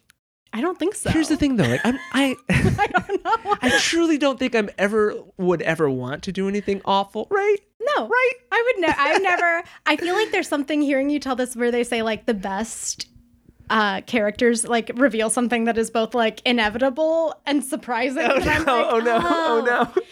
[0.53, 1.11] I don't think so.
[1.11, 3.57] here's the thing though like I'm I I don't know.
[3.63, 7.57] I truly don't think I'm ever would ever want to do anything awful, right?
[7.97, 8.33] no, Right?
[8.53, 9.01] I would never.
[9.01, 9.63] I've never.
[9.87, 13.09] I feel like there's something hearing you tell this where they say like the best
[13.71, 18.23] uh characters like reveal something that is both like inevitable and surprising.
[18.31, 19.63] Oh And no, like, oh no, oh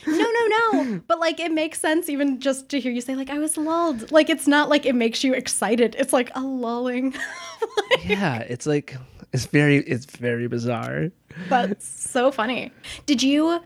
[0.07, 0.17] no.
[0.17, 1.01] no, no, no.
[1.07, 4.11] But like it makes sense even just to hear you say like I was lulled.
[4.11, 5.95] Like it's not like it makes you excited.
[5.99, 7.13] It's like a lulling.
[7.91, 8.97] like, Yeah, it's like
[9.33, 11.09] it's very it's very bizarre.
[11.49, 12.73] That's so funny.
[13.07, 13.61] Did you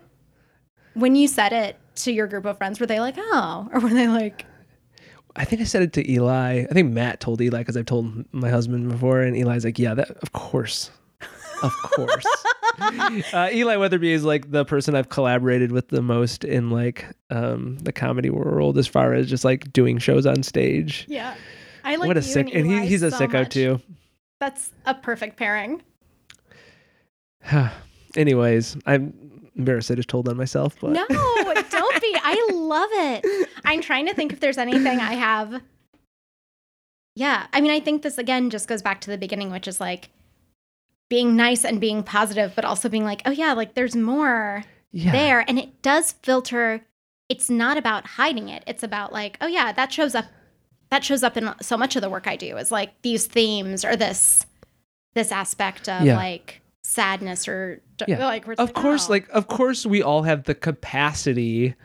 [0.93, 3.89] when you said it to your group of friends were they like, "Oh," or were
[3.89, 4.45] they like,
[5.35, 6.65] I think I said it to Eli.
[6.69, 9.93] I think Matt told Eli because I've told my husband before, and Eli's like, "Yeah,
[9.93, 10.91] that of course,
[11.61, 12.25] of course."
[13.33, 17.77] uh, Eli Weatherby is like the person I've collaborated with the most in like um,
[17.79, 21.05] the comedy world, as far as just like doing shows on stage.
[21.07, 21.35] "Yeah."
[21.83, 23.49] I like what a sick, and, Eli he, he's a so sicko much.
[23.51, 23.79] too.
[24.39, 25.81] That's a perfect pairing.
[28.15, 31.05] Anyways, I'm embarrassed I just told on myself, but No,
[31.69, 32.15] don't be.
[32.21, 33.49] I love it.
[33.63, 35.61] I'm trying to think if there's anything I have.
[37.15, 37.47] Yeah.
[37.53, 40.09] I mean, I think this again just goes back to the beginning, which is like
[41.09, 45.11] being nice and being positive, but also being like, oh, yeah, like there's more yeah,
[45.11, 45.45] there.
[45.47, 46.85] And it does filter.
[47.29, 48.63] It's not about hiding it.
[48.67, 50.25] It's about like, oh, yeah, that shows up.
[50.91, 53.83] That shows up in so much of the work I do is like these themes
[53.83, 54.45] or this
[55.13, 56.15] this aspect of Yeah.
[56.17, 58.25] like sadness or Yeah.
[58.25, 59.13] like we're of course, oh.
[59.13, 61.75] like of course, we all have the capacity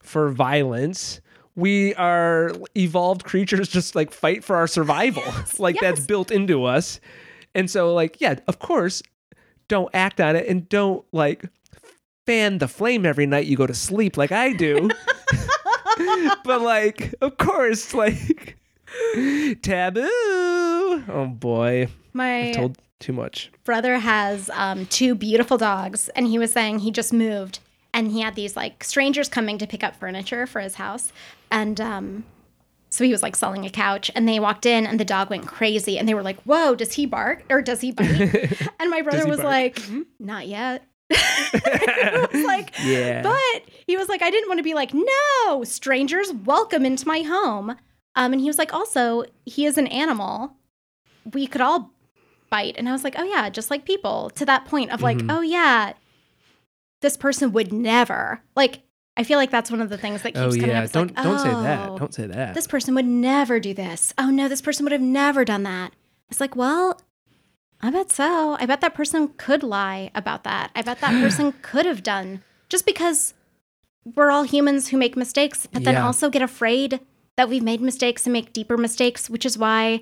[0.00, 1.20] for violence.
[1.56, 5.24] We are evolved creatures, just like fight for our survival.
[5.58, 7.00] like that's built into us.
[7.54, 9.02] And so, like, yeah, of course,
[9.68, 11.44] don't act on it and don't like
[12.26, 14.88] fan the flame every night you go to sleep like I do.
[16.44, 18.56] but like, of course, like
[19.62, 20.02] taboo.
[21.08, 23.50] Oh boy, my I told too much.
[23.64, 27.60] brother has um, two beautiful dogs, and he was saying he just moved
[27.92, 31.12] and he had these like strangers coming to pick up furniture for his house.
[31.50, 32.24] And um,
[32.90, 35.46] so he was like selling a couch, and they walked in, and the dog went
[35.46, 38.08] crazy, and they were like, Whoa, does he bark or does he bite?
[38.80, 39.48] and my brother was bark?
[39.48, 39.82] like,
[40.18, 40.84] Not yet.
[42.32, 43.22] Like, Yeah.
[43.22, 47.20] but he was like, I didn't want to be like, no, strangers, welcome into my
[47.20, 47.70] home.
[48.16, 50.54] Um, and he was like, also, he is an animal.
[51.32, 51.90] We could all
[52.50, 52.74] bite.
[52.76, 54.30] And I was like, oh yeah, just like people.
[54.30, 55.32] To that point of like, Mhm.
[55.36, 55.92] oh yeah,
[57.00, 58.40] this person would never.
[58.56, 58.80] Like,
[59.16, 60.84] I feel like that's one of the things that keeps Oh coming yeah, up.
[60.84, 61.88] It's don't like, don't say that.
[61.90, 62.54] oh, Don't say that.
[62.54, 64.12] This person would never do this.
[64.18, 65.92] Oh no, this person would have never done that.
[66.30, 67.00] It's like, well,
[67.80, 68.56] I bet so.
[68.58, 70.70] I bet that person could lie about that.
[70.74, 73.34] I bet that person could have done just because
[74.16, 76.06] we're all humans who make mistakes, but then Yeah.
[76.06, 77.00] also get afraid
[77.36, 80.00] that we've made mistakes and make deeper mistakes, which is why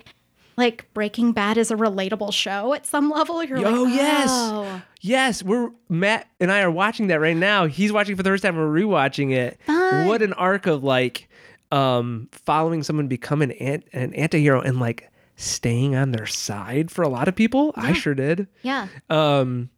[0.56, 3.44] like Breaking Bad is a relatable show at some level.
[3.44, 4.28] You're like, Oh, yes.
[4.32, 7.66] oh, yes, we're Matt and I are watching that right now.
[7.66, 8.56] He's watching for the first time.
[8.56, 9.60] We're rewatching it.
[9.66, 10.06] Fun.
[10.06, 11.28] What an arc of like
[11.72, 17.02] um following someone become an ant an antihero and like staying on their side for
[17.02, 17.72] a lot of people.
[17.76, 18.48] I sure did.
[18.62, 18.88] yeah.
[19.10, 19.70] Um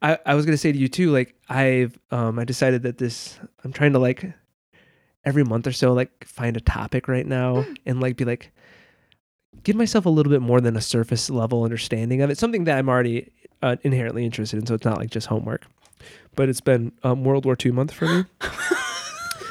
[0.00, 3.38] I, I was gonna say to you too, like I've um I decided that this
[3.64, 4.32] I'm trying to like
[5.24, 8.50] every month or so like find a topic right now and like be like
[9.64, 12.38] give myself a little bit more than a surface level understanding of it.
[12.38, 13.32] Something that I'm already
[13.62, 15.66] uh, inherently interested in, so it's not like just homework.
[16.36, 18.24] But it's been um, World War II month for me.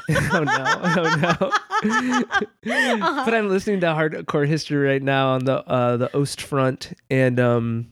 [0.32, 0.66] oh no!
[0.98, 1.52] Oh
[1.82, 2.32] no!
[3.26, 7.92] But I'm listening to hardcore history right now on the uh, the Ostfront, and um,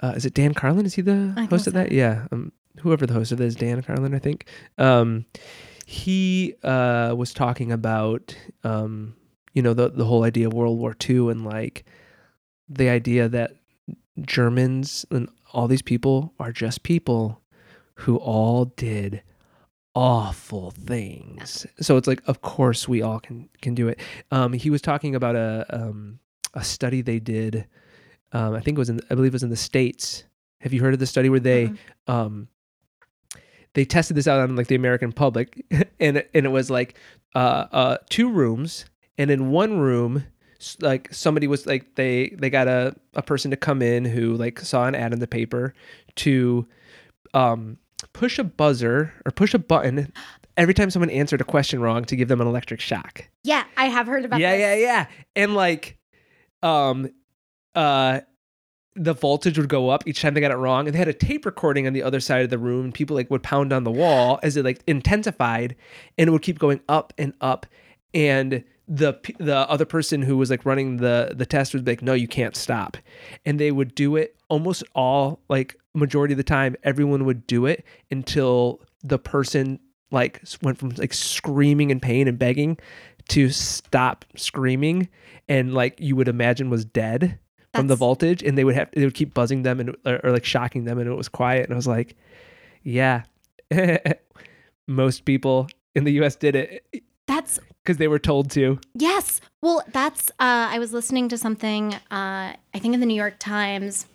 [0.00, 0.84] uh, is it Dan Carlin?
[0.84, 1.78] Is he the think host of so.
[1.78, 1.92] that?
[1.92, 4.46] Yeah, um, whoever the host of that is, Dan Carlin, I think.
[4.76, 5.24] Um,
[5.86, 9.14] he uh, was talking about um,
[9.54, 11.84] you know the the whole idea of World War II and like
[12.68, 13.52] the idea that
[14.20, 17.40] Germans and all these people are just people
[17.94, 19.22] who all did
[19.94, 21.66] awful things.
[21.80, 23.98] So it's like, of course, we all can can do it.
[24.30, 26.18] Um, he was talking about a um,
[26.54, 27.66] a study they did.
[28.32, 30.24] Um, I think it was in, I believe it was in the states.
[30.60, 31.78] Have you heard of the study where they Mhm.
[32.08, 32.48] um,
[33.74, 35.64] they tested this out on like the American public,
[36.00, 36.98] and it- and it was like
[37.34, 38.84] uh, uh, two rooms,
[39.18, 40.24] and in one room,
[40.80, 44.60] like somebody was like they they got a a person to come in who like
[44.60, 45.74] saw an ad in the paper
[46.16, 46.66] to
[47.34, 47.76] um
[48.14, 50.10] push a buzzer or push a button
[50.56, 53.24] every time someone answered a question wrong to give them an electric shock.
[53.42, 54.60] Yeah, I have heard about Yeah, this.
[54.60, 55.06] yeah, yeah.
[55.36, 55.98] And like
[56.62, 57.10] um
[57.74, 58.20] uh
[58.96, 61.12] the voltage would go up each time they got it wrong and they had a
[61.12, 63.82] tape recording on the other side of the room and people like would pound on
[63.84, 65.74] the wall as it like intensified
[66.16, 67.66] and it would keep going up and up
[68.14, 72.02] and the the other person who was like running the the test would be like
[72.02, 72.96] no you can't stop
[73.44, 77.66] and they would do it almost all like majority of the time everyone would do
[77.66, 79.78] it until the person
[80.10, 82.76] like went from like screaming in pain and begging
[83.28, 85.08] to stop screaming
[85.48, 87.38] and like you would imagine was dead
[87.72, 90.30] from the voltage and they would have they would keep buzzing them and or, or
[90.30, 92.16] like shocking them and it was quiet and I was like
[92.84, 93.22] yeah.
[94.86, 96.84] Most people in the US did it.
[97.26, 98.78] That's because they were told to.
[98.94, 99.40] Yes.
[99.62, 103.36] Well, that's, uh, I was listening to something, uh, I think in the New York
[103.38, 104.06] Times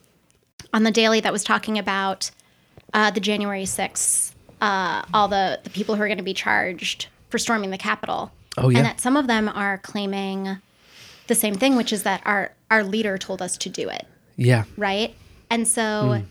[0.74, 2.32] on the Daily that was talking about
[2.94, 7.08] uh, the January 6th, uh, all the, the people who are going to be charged
[7.30, 8.32] for storming the Capitol.
[8.58, 8.80] oh yeah.
[8.80, 10.58] And that some of them are claiming
[11.28, 14.06] the same thing, which is that our, our leader told us to do it,
[14.36, 14.64] yeah.
[14.78, 15.16] Right?
[15.52, 16.24] And so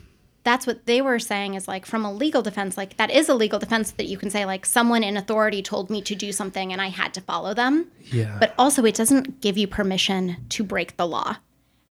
[0.45, 3.35] that's what they were saying is like from a legal defense, like that is a
[3.35, 6.73] legal defense that you can say, like, someone in authority told me to do something
[6.73, 7.91] and I had to follow them.
[8.11, 8.39] Yeah.
[8.41, 11.37] But also it doesn't give you permission to break the law.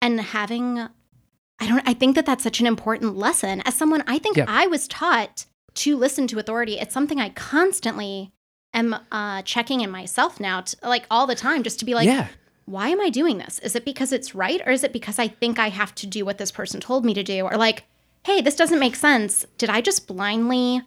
[0.00, 0.88] And having
[1.60, 3.62] i don't i think that that's such an important lesson.
[3.64, 4.46] As someone i think Yeah.
[4.48, 6.78] i was taught to listen to authority.
[6.78, 8.32] It's something i constantly
[8.72, 12.06] am uh, checking in myself now to, like all the time just to be like
[12.06, 12.28] yeah.
[12.66, 13.58] Why am i doing this?
[13.60, 16.24] Is it because it's right or is it because i think i have to do
[16.24, 17.44] what this person told me to do?
[17.44, 17.84] Or like
[18.24, 19.46] hey this doesn't make sense.
[19.58, 20.82] Did i just blindly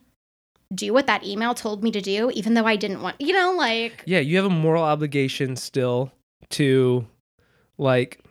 [0.75, 3.55] do what that email told me to do even though i didn't want you know
[3.57, 6.11] like yeah you have a moral obligation still
[6.51, 7.07] to
[7.79, 8.23] like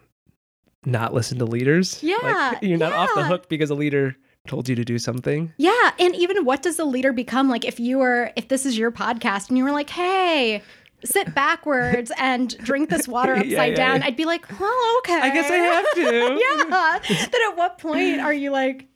[0.89, 4.17] not listen to leaders Yeah, like, you're not off the hook because a leader
[4.47, 7.49] told you to do something Yeah, and even what does a leader become?
[7.49, 10.63] Like if you were if this is your podcast and you were like, "Hey,
[11.05, 14.07] sit backwards and drink this water upside yeah, down." yeah.
[14.07, 16.01] I'd be like, "Well, okay." i guess i have to
[16.71, 16.99] yeah.
[17.31, 18.87] Then at what point are you like,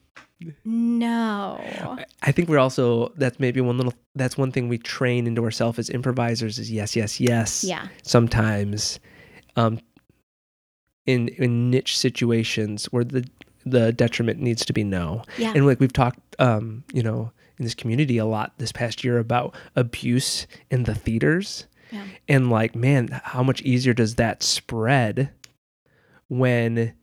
[0.65, 5.43] "No." I think we're also that's maybe one little that's one thing we train into
[5.43, 7.63] ourselves as improvisers is yes, yes, yes.
[7.63, 7.87] Yeah.
[8.03, 8.99] Sometimes,
[9.55, 9.79] um,
[11.05, 13.25] in in niche situations where the
[13.65, 15.53] the detriment needs to be no, Yeah.
[15.55, 19.17] and like we've talked, um, you know, in this community a lot this past year
[19.19, 22.03] about abuse in the theaters, Yeah.
[22.27, 25.29] and like man, how much easier does that spread
[26.27, 26.93] when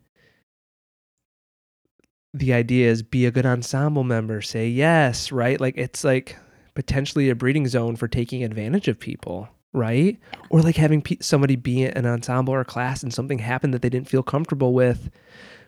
[2.34, 5.60] the idea is be a good ensemble member, say yes, right?
[5.60, 6.36] Like it's like
[6.74, 10.18] potentially a breeding zone for taking advantage of people, right?
[10.48, 13.74] Or like having pe- somebody be in an ensemble or a class and something happened
[13.74, 15.10] that they didn't feel comfortable with,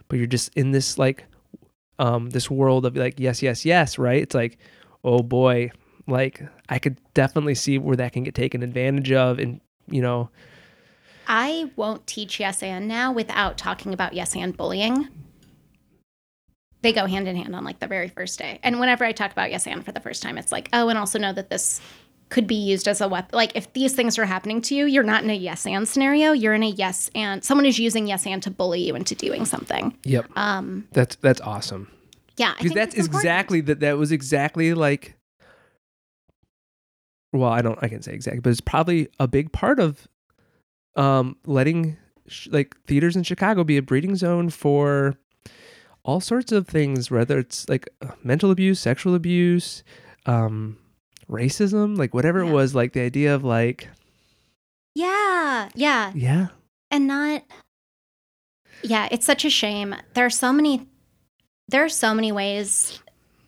[0.09, 1.25] but you're just in this like
[1.99, 4.23] um this world of like yes, yes, yes, right?
[4.23, 4.59] It's like,
[5.05, 5.71] oh boy,
[6.07, 10.31] like I could definitely see where that can get taken advantage of and you know,
[11.27, 15.09] I won't teach yes and now without talking about yes and bullying.
[16.83, 18.59] They go hand in hand on like the very first day.
[18.65, 20.99] And whenever I talk about yes and for the first time, it's like, oh, and
[20.99, 21.81] also know that this
[22.33, 23.29] could be used as a weapon.
[23.35, 26.33] Like if these things are happening to you, you're not in a yes and scenario.
[26.33, 29.45] You're in a yes and someone is using yes and to bully you into doing
[29.45, 29.95] something.
[30.03, 30.25] yep.
[30.35, 31.89] Um, That's that's awesome.
[32.39, 35.15] yeah, because that's exactly that that was exactly like
[37.35, 40.07] well i don't i can say exactly but it's probably a big part of
[40.97, 45.15] um letting sh- like theaters in chicago be a breeding zone for
[46.05, 47.89] all sorts of things whether it's like
[48.23, 49.83] mental abuse sexual abuse
[50.27, 50.77] um
[51.33, 52.51] racism like whatever Yeah.
[52.51, 53.89] it was like the idea of like
[54.95, 56.13] Yeah, yeah.
[56.15, 56.47] yeah
[56.91, 57.43] and not
[58.83, 60.87] yeah it's such a shame there are so many
[61.69, 63.01] there are so many ways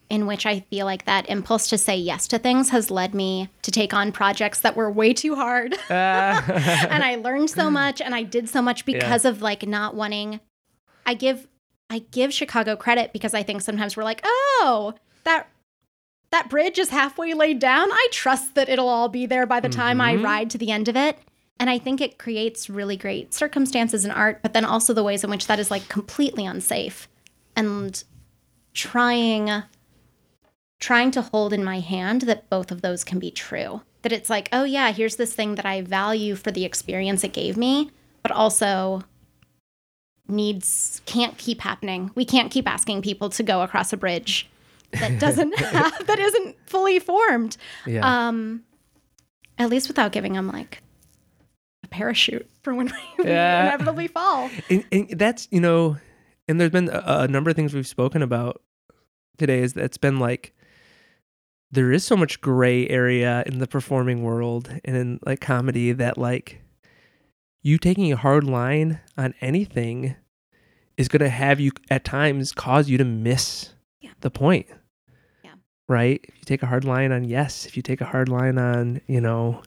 [0.09, 3.49] in which i feel like that impulse to say yes to things has led me
[3.61, 8.15] to take on projects that were way too hard and i learned so much and
[8.15, 10.39] i did so much because of like not wanting
[11.05, 11.47] i give
[11.89, 14.93] i give chicago credit because i think sometimes we're like oh
[15.25, 15.47] that
[16.35, 19.69] that bridge is halfway laid down i trust that it'll all be there by the
[19.69, 20.23] time i Mhm.
[20.23, 21.17] ride to the end of it
[21.57, 25.23] And I think it creates really great circumstances in art, but then also the ways
[25.23, 27.07] in which that is like completely unsafe.
[27.55, 28.03] And
[28.73, 29.63] trying
[30.81, 33.81] trying to hold in my hand that both of those can be true.
[34.01, 37.31] That it's like, oh yeah, here's this thing that I value for the experience it
[37.31, 37.89] gave me,
[38.21, 39.05] but also
[40.27, 42.11] needs can't keep happening.
[42.15, 44.49] We can't keep asking people to go across a bridge
[44.93, 47.57] that doesn't have that isn't fully formed.
[47.85, 48.27] Yeah.
[48.27, 48.63] Um
[49.57, 50.81] at least without giving them like
[51.83, 53.67] a parachute for when we Yeah.
[53.67, 54.49] inevitably fall.
[54.69, 55.97] and, and that's you know
[56.47, 58.61] and there's been a, a number of things we've spoken about
[59.37, 60.53] today is that's been like
[61.71, 66.17] there is so much gray area in the performing world and in like comedy that
[66.17, 66.61] like
[67.63, 70.15] you taking a hard line on anything
[70.97, 73.71] is going to have you at times cause you to miss.
[74.25, 74.65] The point
[75.43, 75.53] Yeah.
[75.87, 78.57] right if you take a hard line on yes if you take a hard line
[78.57, 79.61] on you know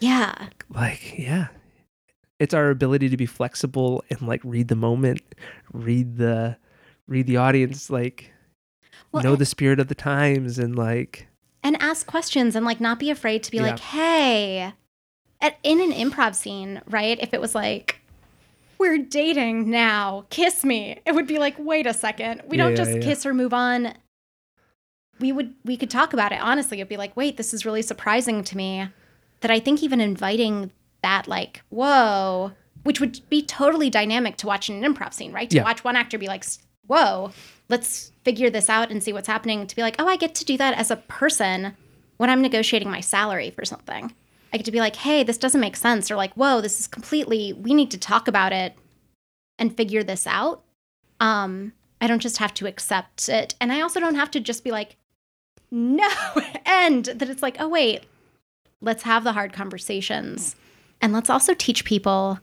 [0.00, 0.48] Yeah.
[0.70, 1.48] like yeah
[2.40, 5.20] it's our ability to be flexible and like read the moment
[5.72, 6.56] read the
[7.06, 8.32] read the audience like
[9.12, 11.28] Well, know the spirit of the times and like
[11.62, 13.62] and ask questions and like not be afraid to be Yeah.
[13.64, 14.72] like, hey,
[15.40, 17.16] at, in an improv scene, right?
[17.20, 18.00] If it was like,
[18.82, 22.76] we're dating now, kiss me, it would be like, wait a second, we Yeah, don't
[22.76, 23.00] just yeah.
[23.00, 23.94] kiss or move on.
[25.20, 26.78] We would we could talk about it honestly.
[26.78, 28.88] It'd be like, wait, this is really surprising to me.
[29.40, 30.72] That I think even inviting
[31.02, 32.52] that like, whoa,
[32.82, 35.48] which would be totally dynamic to watch in an improv scene, right?
[35.50, 35.62] To Yeah.
[35.64, 36.44] watch one actor be like,
[36.88, 37.30] whoa,
[37.68, 39.66] let's figure this out and see what's happening.
[39.66, 41.76] To be like, oh, I get to do that as a person
[42.16, 44.12] when I'm negotiating my salary for something.
[44.52, 46.10] I get to be like, hey, this doesn't make sense.
[46.10, 48.76] Or like, whoa, this is completely, we need to talk about it
[49.58, 50.62] and figure this out.
[51.20, 53.54] Um, I don't just have to accept it.
[53.60, 54.96] And I also don't have to just be like,
[55.70, 56.10] no,
[56.66, 58.04] and That it's like, oh, wait,
[58.80, 60.54] let's have the hard conversations.
[61.00, 62.38] And let's also teach people,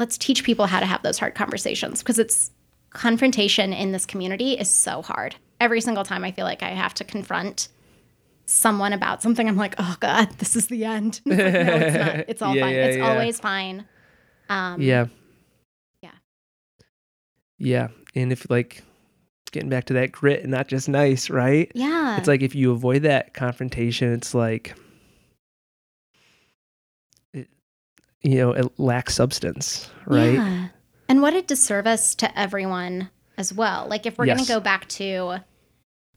[0.00, 2.50] let's teach people how to have those hard conversations because it's
[2.90, 5.36] confrontation in this community is so hard.
[5.60, 7.68] Every single time I feel like I have to confront
[8.46, 11.20] someone about something, I'm like, oh God, this is the end.
[11.26, 12.16] It's like, no, it's not.
[12.28, 12.74] It's all Yeah, fine.
[12.74, 13.10] yeah, it's yeah.
[13.10, 13.84] always fine.
[14.48, 15.06] Um, yeah
[16.02, 16.10] yeah.
[17.58, 18.84] yeah and if like
[19.50, 22.16] getting back to that grit and not just nice right Yeah.
[22.16, 24.74] it's like if you avoid that confrontation it's like
[27.32, 27.48] it,
[28.22, 30.68] you know it lacks substance right Yeah.
[31.08, 33.86] And what a disservice to everyone as well.
[33.88, 35.36] Like, if we're going to go back to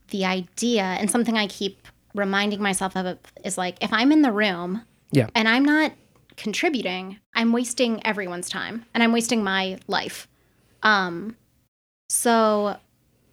[0.07, 4.31] the idea, and something I keep reminding myself of is like, if I'm in the
[4.31, 5.27] room Yeah.
[5.35, 5.93] and I'm not
[6.37, 10.27] contributing, I'm wasting everyone's time and I'm wasting my life.
[10.83, 11.35] Um,
[12.09, 12.77] so,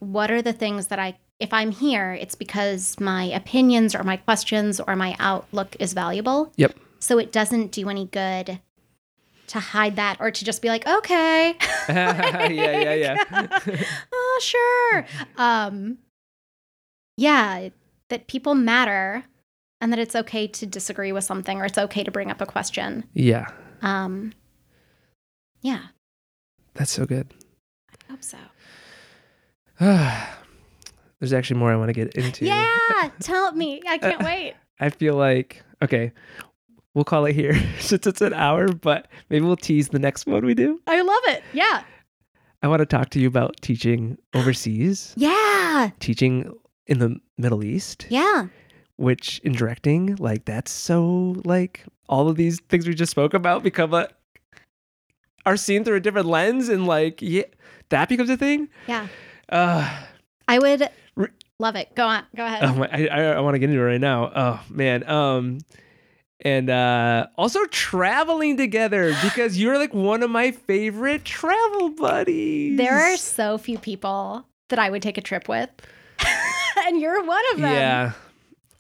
[0.01, 4.17] what are the things that I, if I'm here, it's because my opinions or my
[4.17, 6.53] questions or my outlook is valuable.
[6.57, 6.77] Yep.
[6.99, 8.61] So it doesn't do any good
[9.49, 11.55] to hide that or to just be like, okay.
[11.89, 13.17] yeah yeah yeah
[14.13, 15.07] oh, sure.
[15.37, 15.99] Um,
[17.17, 17.69] yeah,
[18.09, 19.25] that people matter
[19.81, 22.47] and that it's okay to disagree with something or it's okay to bring up a
[22.47, 23.05] question.
[23.13, 23.47] yeah
[23.83, 24.33] Um,
[25.61, 25.81] yeah,
[26.75, 27.33] that's so good
[28.09, 28.39] I hope so.
[31.21, 32.45] There's actually more I want to get into.
[32.47, 33.83] Yeah, tell me.
[33.89, 34.55] I can't wait.
[34.81, 36.13] I feel like okay,
[36.95, 40.45] we'll call it here since it's an hour, but maybe we'll tease the next one
[40.45, 40.81] we do.
[40.87, 41.43] I love it.
[41.53, 41.83] Yeah.
[42.63, 45.91] I want to talk to you about teaching overseas, Yeah.
[46.01, 46.53] teaching
[46.87, 48.47] in the Middle East, Yeah.
[48.97, 53.63] which in directing, like that's so like all of these things we just spoke about
[53.63, 54.09] become a
[55.45, 57.43] are seen through a different lens and like yeah,
[57.91, 58.69] that becomes a thing.
[58.87, 59.07] Yeah.
[59.49, 60.03] Uh
[60.49, 61.29] I would Re-
[61.59, 61.95] love it.
[61.95, 62.25] Go on.
[62.37, 62.63] Go ahead.
[62.65, 64.31] Oh my, I, I, I want to get into it right now.
[64.35, 65.09] Oh man.
[65.09, 65.59] Um,
[66.43, 72.77] and uh, also traveling together because you're like one of my favorite travel buddies.
[72.77, 75.71] there are so few people that I would take a trip with.
[76.87, 77.73] And you're one of them.
[77.73, 78.13] yeah.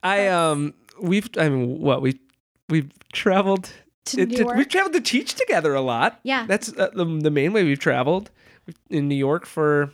[0.03, 2.19] I um, we've I mean, what we
[2.69, 3.71] we've traveled.
[4.07, 4.57] To it- New York.
[4.57, 6.21] we've traveled to teach together a lot.
[6.23, 6.47] Yeah.
[6.47, 8.31] That's uh, the the main way we've traveled.
[8.91, 9.93] In New York for,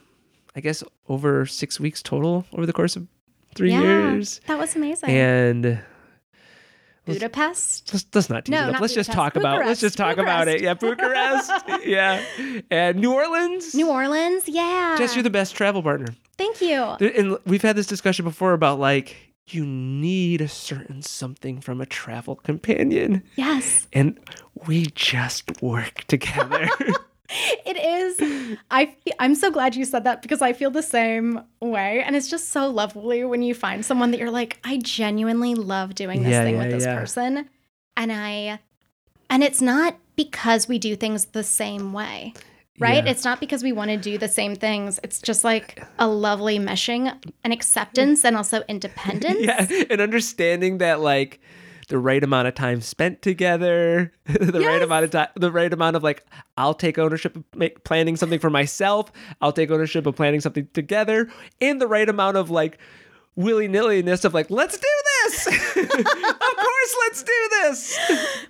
[0.57, 3.07] I guess, over six weeks total over the course of
[3.55, 3.81] three Yeah.
[3.83, 4.41] years.
[4.47, 5.11] That was amazing.
[5.11, 5.81] And
[7.05, 7.93] Budapest.
[7.93, 8.81] Let's, let's not tease No, it up.
[8.81, 9.35] Let's just Budapest.
[9.35, 9.67] talk about.
[9.67, 10.61] Let's just talk about it.
[10.63, 11.51] Yeah, Bucharest.
[11.85, 12.23] yeah,
[12.71, 13.75] and New Orleans.
[13.75, 14.49] New Orleans.
[14.49, 14.95] Yeah.
[14.99, 16.09] Jess, you're the best travel partner.
[16.39, 16.75] Thank you.
[16.75, 19.17] And we've had this discussion before about like
[19.49, 23.89] you need a certain something from a travel companion, Yes.
[23.93, 24.19] and
[24.67, 26.69] we just work together.
[27.67, 28.59] It is.
[28.71, 32.29] I I'm so glad you said that because I feel the same way, and it's
[32.29, 36.33] just so lovely when you find someone that you're like, I genuinely love doing this
[36.33, 36.99] Yeah, thing yeah, with this yeah.
[36.99, 37.49] person,
[37.97, 38.59] and I,
[39.31, 42.35] And it's not because we do things the same way,
[42.79, 43.07] right?
[43.07, 45.01] It's not because we want to do the same things.
[45.03, 47.15] It's just like a lovely meshing
[47.45, 49.41] and acceptance and also independence.
[49.41, 51.41] yeah, and understanding that like
[51.93, 55.95] the right amount of time spent together, the right amount of time, the right amount
[55.95, 56.25] of like,
[56.57, 59.13] I'll take ownership of make, planning something for myself.
[59.43, 61.29] I'll take ownership of planning something together,
[61.61, 62.79] and the right amount of like
[63.37, 64.87] willy nilliness of like, let's do
[65.25, 65.47] this.
[65.77, 65.91] of
[66.57, 67.99] course, let's do this.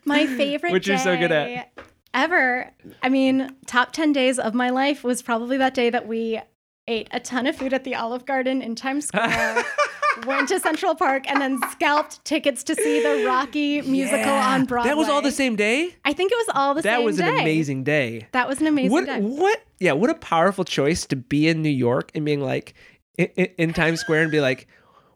[0.05, 1.73] My favorite Which you're so good at.
[2.15, 2.71] Ever.
[3.03, 6.41] I mean, top 10 days of my life was probably that day that we
[6.87, 9.65] ate a ton of food at the Olive Garden in Times Square,
[10.27, 14.55] went to Central Park, and then scalped tickets to see the Rocky musical Yeah.
[14.55, 14.91] on Broadway.
[14.91, 15.95] That was all the same day.
[16.05, 17.01] I think it was all the That same day.
[17.01, 18.27] That was an amazing day.
[18.33, 19.21] That was an amazing what day.
[19.21, 22.75] what yeah what a powerful choice to be in new york and being like
[23.19, 23.27] in,
[23.59, 24.69] in, times square and be like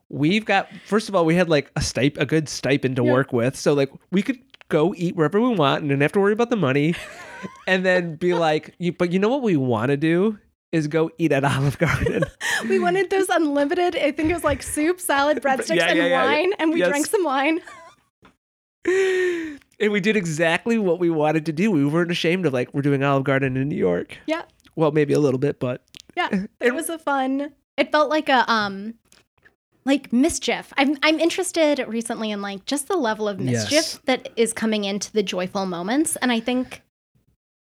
[0.09, 3.13] we've got first of all we had like a stip a good stipend to Yeah.
[3.13, 4.39] work with so like we could
[4.69, 6.95] go eat wherever we want and didn't have to worry about the money
[7.69, 10.37] and then be like you, but you know what we want to do
[10.73, 12.25] is go eat at olive garden
[12.69, 16.05] We wanted those unlimited, I think it was like soup, salad, breadsticks, Yeah, and yeah,
[16.05, 16.25] yeah, yeah.
[16.25, 16.53] wine.
[16.59, 16.89] And we Yes.
[16.89, 17.61] drank some wine.
[18.87, 22.83] and we did exactly what we wanted to do we weren't ashamed of like we're
[22.83, 24.43] doing olive garden in new york Yeah.
[24.77, 25.83] well maybe a little bit but
[26.17, 26.45] Yeah.
[26.61, 28.95] It was a fun it felt like a um
[29.85, 30.73] like mischief.
[30.77, 34.01] I'm I'm interested recently in like just the level of mischief Yes.
[34.07, 36.17] that is coming into the joyful moments.
[36.17, 36.83] And I think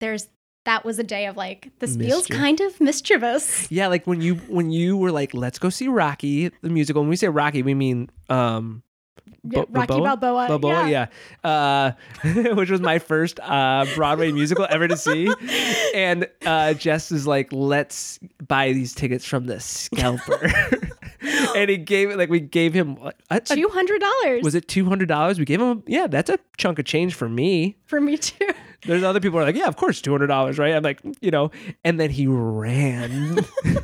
[0.02, 0.28] there's
[0.66, 3.70] that was a day of like this feels kind of mischievous.
[3.72, 7.02] Yeah, like when you when you were like, let's go see Rocky the musical.
[7.02, 8.84] When we say Rocky, we mean um
[9.44, 10.48] Yeah, Bo- Rocky Balboa.
[10.48, 11.08] Balboa, yeah.
[11.44, 11.92] Uh,
[12.54, 15.34] which was my first uh, Broadway musical ever to see.
[15.94, 20.50] And uh, Jess is like, let's buy these tickets from the scalper.
[21.56, 22.98] and he gave it like we gave him
[23.46, 25.38] Two hundred dollars was it two hundred dollars?
[25.40, 27.78] We gave him yeah, that's a chunk of change for me.
[27.88, 28.48] for me too.
[28.86, 30.74] There's other people who are like, yeah, of course, two hundred dollars, right?
[30.74, 31.52] I'm like, you know,
[31.84, 33.40] and then he ran,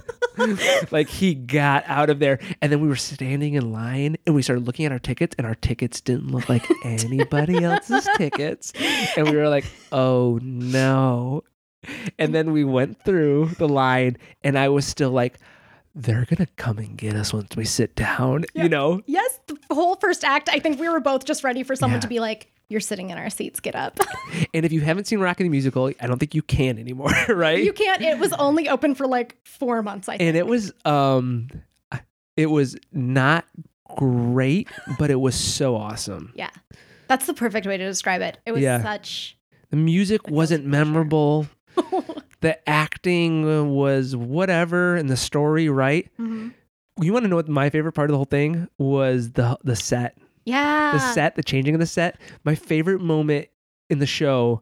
[0.91, 4.41] like he got out of there, and then we were standing in line, and we
[4.41, 8.73] started looking at our tickets, and our tickets didn't look like anybody else's tickets,
[9.15, 11.43] and we were like, oh no,
[12.19, 15.37] and then we went through the line, and I was still like.
[15.99, 19.01] They're gonna come and get us once we sit down, you know.
[19.07, 22.01] Yes, the whole first act, I think we were both just ready for someone Yeah.
[22.01, 23.99] to be like, You're sitting in our seats, get up.
[24.53, 27.63] And if you haven't seen Rocky the Musical, I don't think you can anymore, right?
[27.63, 30.27] you can't it was only open for like four months, I think.
[30.27, 31.47] and it was um
[32.35, 33.45] it was not
[33.95, 34.67] great
[34.99, 36.49] but it was so awesome Yeah.
[37.07, 38.37] That's the perfect way to describe it.
[38.45, 38.81] It was Yeah.
[38.83, 39.37] such
[39.69, 41.47] the music wasn't memorable
[42.41, 46.53] the acting was whatever and the story right Mhm.
[47.01, 49.75] you want to know what my favorite part of the whole thing was the the
[49.75, 50.17] set
[50.47, 50.93] Yeah.
[50.93, 53.49] the set the changing of the set my favorite moment
[53.89, 54.61] in the show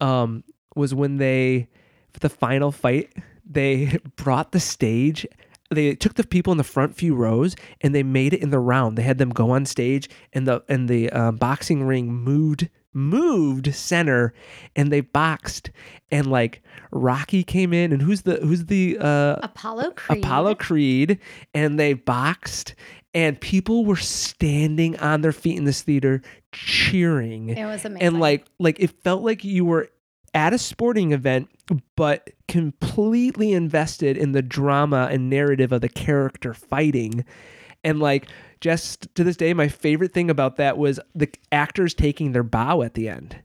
[0.00, 0.44] um
[0.76, 1.68] was when they
[2.12, 3.12] for the final fight
[3.44, 5.26] they brought the stage
[5.70, 8.58] they took the people in the front few rows and they made it in the
[8.60, 12.68] round they had them go on stage and the and the um, boxing ring moved
[12.94, 14.32] moved center
[14.74, 15.70] and they boxed
[16.10, 20.24] and like rocky came in and who's the who's the uh Apollo Creed.
[20.24, 21.18] Apollo Creed,
[21.54, 22.74] and they boxed,
[23.14, 26.20] and people were standing on their feet in this theater
[26.52, 28.06] cheering, It was amazing.
[28.06, 29.88] and like like it felt like you were
[30.34, 31.48] at a sporting event,
[31.96, 37.24] but completely invested in the drama and narrative of the character fighting,
[37.84, 38.28] and like.
[38.60, 42.82] Just to this day, my favorite thing about that was the actors taking their bow
[42.82, 43.36] at the end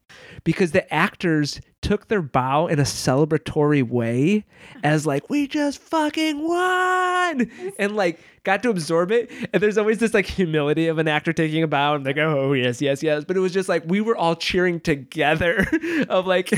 [0.43, 4.45] because the actors took their bow in a celebratory way
[4.83, 7.51] as like we just fucking won!
[7.77, 9.31] And like got to absorb it.
[9.53, 12.53] And there's always this like humility of an actor taking a bow and like oh
[12.53, 13.23] yes yes yes.
[13.23, 15.67] But it was just like we were all cheering together
[16.09, 16.49] of like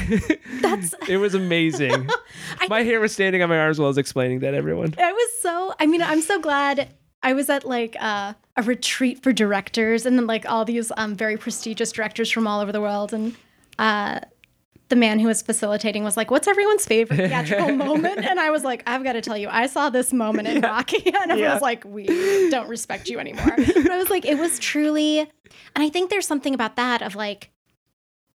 [0.61, 2.09] That's- it was amazing.
[2.69, 4.93] My hair was standing on my arms while I was explaining that everyone.
[4.97, 6.93] I was so I mean, I'm so glad
[7.23, 11.15] I was at like uh, a retreat for directors and then like all these um,
[11.15, 13.35] very prestigious directors from all over the world and
[13.79, 14.19] uh,
[14.89, 18.63] the man who was facilitating was like, "What's everyone's favorite theatrical moment?" And I was
[18.63, 21.53] like, "I've got to tell you, I saw this moment in Rocky," and Yeah.
[21.53, 22.05] was like, "We
[22.49, 25.29] don't respect you anymore." But I was like, it was truly, and
[25.75, 27.49] I think there's something about that of like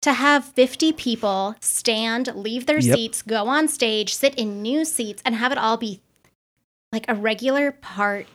[0.02, 2.94] to have 50 people stand, leave their Yep.
[2.94, 6.00] seats, go on stage, sit in new seats, and have it all be
[6.92, 8.26] like a regular part.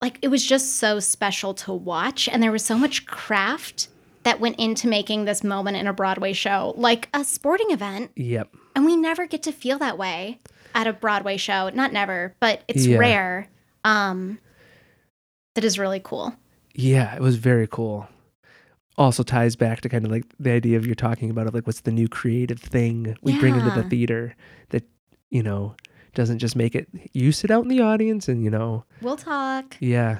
[0.00, 2.28] Like it was just so special to watch.
[2.28, 3.88] And there was so much craft
[4.24, 8.10] that went into making this moment in a Broadway show, like a sporting event.
[8.16, 10.38] yep And we never get to feel that way
[10.74, 11.68] at a Broadway show.
[11.70, 12.98] Not never, but it's Yeah.
[12.98, 13.48] rare.
[13.84, 14.38] Um,
[15.54, 16.34] that is really cool.
[16.74, 18.08] yeah it was very cool
[18.98, 21.66] also ties back to kind of like the idea of you're talking about of like
[21.66, 24.34] what's the new creative thing we bring into the theater
[24.70, 24.82] that
[25.30, 25.74] you know
[26.14, 29.76] doesn't just make it you sit out in the audience and you know We'll talk.
[29.80, 30.18] yeah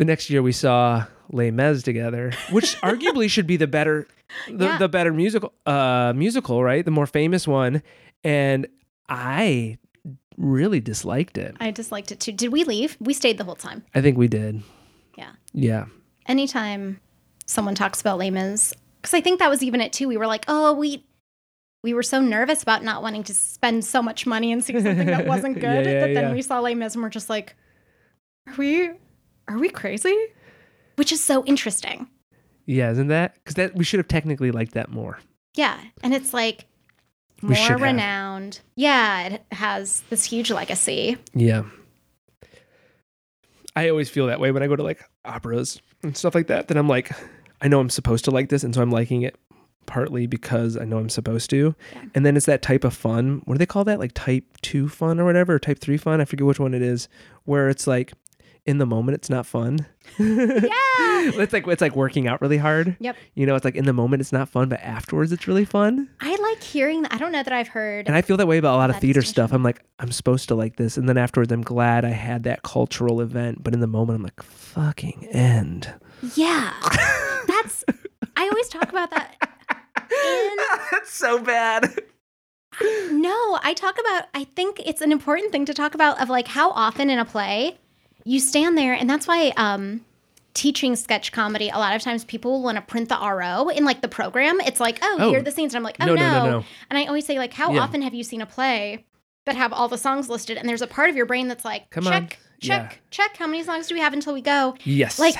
[0.00, 4.08] the next year we saw Les Mis together which arguably should be the better
[4.48, 4.78] the, Yeah.
[4.78, 7.82] the better musical uh musical right the more famous one
[8.24, 8.66] and
[9.08, 9.76] I
[10.38, 12.32] really disliked it I disliked it too.
[12.32, 12.96] Did we leave?
[12.98, 13.84] We stayed the whole time.
[13.94, 14.62] I think we did
[15.18, 15.32] Yeah.
[15.52, 15.84] yeah
[16.26, 16.98] Anytime
[17.46, 18.72] someone talks about Les Mis,
[19.02, 20.06] because I think that was even it too.
[20.08, 21.04] We were like, oh, we
[21.82, 25.06] we were so nervous about not wanting to spend so much money and see something
[25.06, 26.32] that wasn't good yeah, that then yeah.
[26.32, 27.56] we saw Les Mis and we're just like,
[28.46, 28.90] are we
[29.48, 30.16] are we crazy?
[30.96, 32.08] Which is so interesting.
[32.66, 35.18] yeah isn't that because that we should have technically liked that more
[35.54, 36.66] Yeah, and it's like
[37.42, 37.80] more should have.
[37.80, 38.60] renowned.
[38.76, 41.16] Yeah, it has this huge legacy.
[41.34, 41.62] Yeah.
[43.76, 46.68] I always feel that way when I go to like operas and stuff like that.
[46.68, 47.10] That I'm like,
[47.60, 49.36] I know I'm supposed to like this, and so I'm liking it
[49.86, 51.74] partly because I know I'm supposed to.
[51.94, 52.02] Yeah.
[52.14, 53.42] And then it's that type of fun.
[53.44, 53.98] What do they call that?
[53.98, 56.20] Like type two fun or whatever, or type three fun.
[56.20, 57.08] I forget which one it is.
[57.44, 58.12] Where it's like
[58.66, 59.86] in the moment it's not fun.
[60.18, 60.26] Yeah.
[61.40, 62.96] it's like it's like working out really hard.
[63.00, 63.16] Yep.
[63.34, 66.08] You know, it's like in the moment it's not fun, but afterwards it's really fun.
[66.20, 67.12] I like hearing that.
[67.12, 68.06] I don't know that I've heard.
[68.06, 69.52] And I feel that way about a lot of theater stuff.
[69.52, 70.96] I'm like, I'm supposed to like this.
[70.96, 73.62] And then afterwards, I'm glad I had that cultural event.
[73.62, 75.92] But in the moment, I'm like, fucking end.
[76.34, 76.72] yeah.
[77.46, 77.84] That's
[78.36, 79.36] I always talk about that.
[80.10, 80.56] In
[80.92, 81.92] That's so bad.
[83.10, 86.48] No, I talk about I think it's an important thing to talk about of like
[86.48, 87.78] how often in a play
[88.24, 90.04] you stand there and that's why um
[90.52, 93.84] teaching sketch comedy a lot of times people will want to print the RO in
[93.84, 94.60] like the program.
[94.62, 95.30] It's like, oh, Oh.
[95.30, 96.64] here are the scenes and I'm like, oh No, no, no, no.
[96.90, 97.80] And I always say like how Yeah.
[97.80, 99.04] often have you seen a play
[99.46, 101.88] that have all the songs listed and there's a part of your brain that's like
[101.90, 102.12] Come on.
[102.12, 102.98] check, check, Yeah.
[103.10, 104.74] check how many songs do we have until we go?
[104.84, 105.18] Yes.
[105.18, 105.36] Like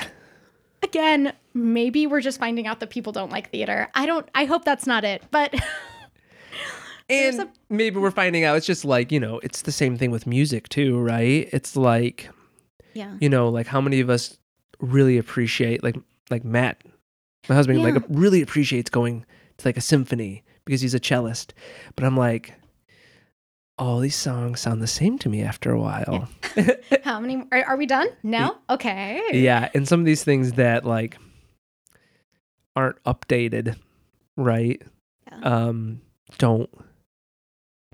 [0.81, 3.89] again, maybe we're just finding out that people don't like theater.
[3.93, 5.23] I don't I hope that's not it.
[5.29, 5.53] But
[7.09, 10.11] and a- maybe we're finding out it's just like, you know, it's the same thing
[10.11, 11.49] with music too, right?
[11.51, 12.29] It's like,
[12.93, 13.15] yeah.
[13.19, 14.37] you know, like how many of us
[14.79, 15.95] really appreciate, like,
[16.29, 16.81] like Matt,
[17.49, 17.89] my husband, Yeah.
[17.89, 19.25] like really appreciates going
[19.57, 21.53] to like a symphony because he's a cellist.
[21.95, 22.53] But I'm like,
[23.77, 26.29] all these songs sound the same to me after a while.
[27.03, 28.07] How many are, are we done?
[28.21, 28.57] No?
[28.69, 29.21] Okay.
[29.33, 31.17] yeah and some of these things that like
[32.75, 33.75] aren't updated
[34.37, 34.81] right
[35.31, 35.39] Yeah.
[35.67, 36.01] um
[36.37, 36.69] don't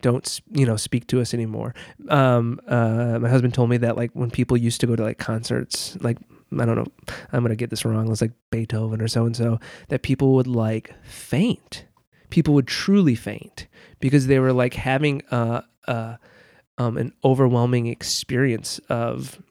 [0.02, 1.74] don't you know speak to us anymore.
[2.10, 5.18] Um uh my husband told me that like when people used to go to like
[5.18, 6.18] concerts like
[6.58, 6.86] i don't know
[7.34, 9.60] i'm gonna get this wrong it's like beethoven or so and so
[9.90, 11.86] that people would like faint.
[12.30, 13.68] People would truly faint
[14.00, 16.16] because they were like having uh uh
[16.78, 19.42] um an overwhelming experience of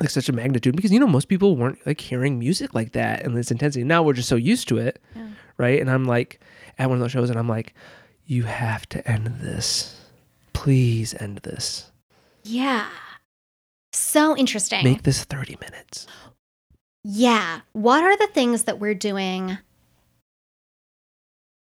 [0.00, 3.22] like such a magnitude because you know most people weren't like hearing music like that
[3.24, 3.84] and this intensity.
[3.84, 5.28] Now we're just so used to it Yeah.
[5.58, 5.80] right?
[5.80, 6.40] And i'm like
[6.78, 7.74] at one of those shows and i'm like
[8.26, 10.00] you have to end this
[10.52, 11.90] please end this
[12.44, 12.88] Yeah.
[13.92, 14.84] So interesting.
[14.84, 16.06] make this 30 minutes
[17.04, 17.62] yeah.
[17.72, 19.58] What are the things that we're doing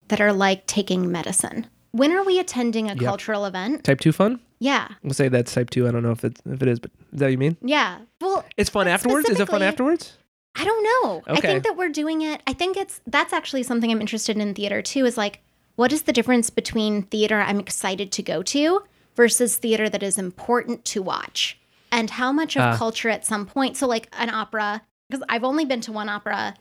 [0.08, 1.66] that are like taking medicine?
[1.90, 3.02] When are we attending a Yep.
[3.02, 3.84] cultural event?
[3.84, 4.88] type 2 fun Yeah.
[5.02, 7.18] we'll say that's type 2 i don't know if it if it is but is
[7.18, 7.98] that what you mean Yeah.
[8.20, 10.16] Well, it's fun afterwards is it fun afterwards
[10.56, 11.22] I don't know.
[11.26, 11.32] Okay.
[11.32, 12.40] I think that we're doing it.
[12.46, 15.40] I think it's that's actually something I'm interested in theater too is like
[15.76, 18.82] what is the difference between theater I'm excited to go to
[19.16, 21.58] versus theater that is important to watch?
[21.90, 22.76] And how much of Ah.
[22.76, 26.54] culture at some point so like an opera because I've only been to one opera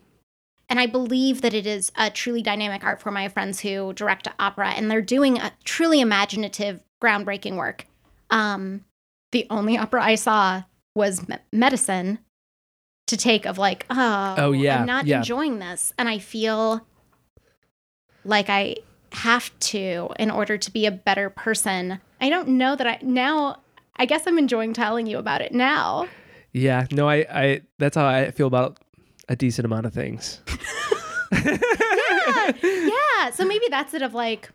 [0.70, 3.18] and I believe that it is a truly dynamic art form.
[3.18, 7.88] I have friends who direct opera and they're doing a truly imaginative, groundbreaking work.
[8.30, 8.84] Um,
[9.32, 10.64] the only opera I saw
[10.96, 12.20] was Me- Medicine
[13.08, 15.18] to take of like, oh, Oh, yeah, I'm not yeah.
[15.18, 15.94] enjoying this.
[15.98, 16.86] And I feel
[18.24, 18.78] like I
[19.14, 22.00] have to in order to be a better person.
[22.20, 23.62] I don't know that I now
[23.96, 26.08] I guess I'm enjoying telling you about it now.
[26.52, 28.78] yeah no i i that's how i feel about
[29.30, 30.40] a decent amount of things
[31.32, 33.30] yeah, yeah.
[33.32, 34.50] So maybe that's it of like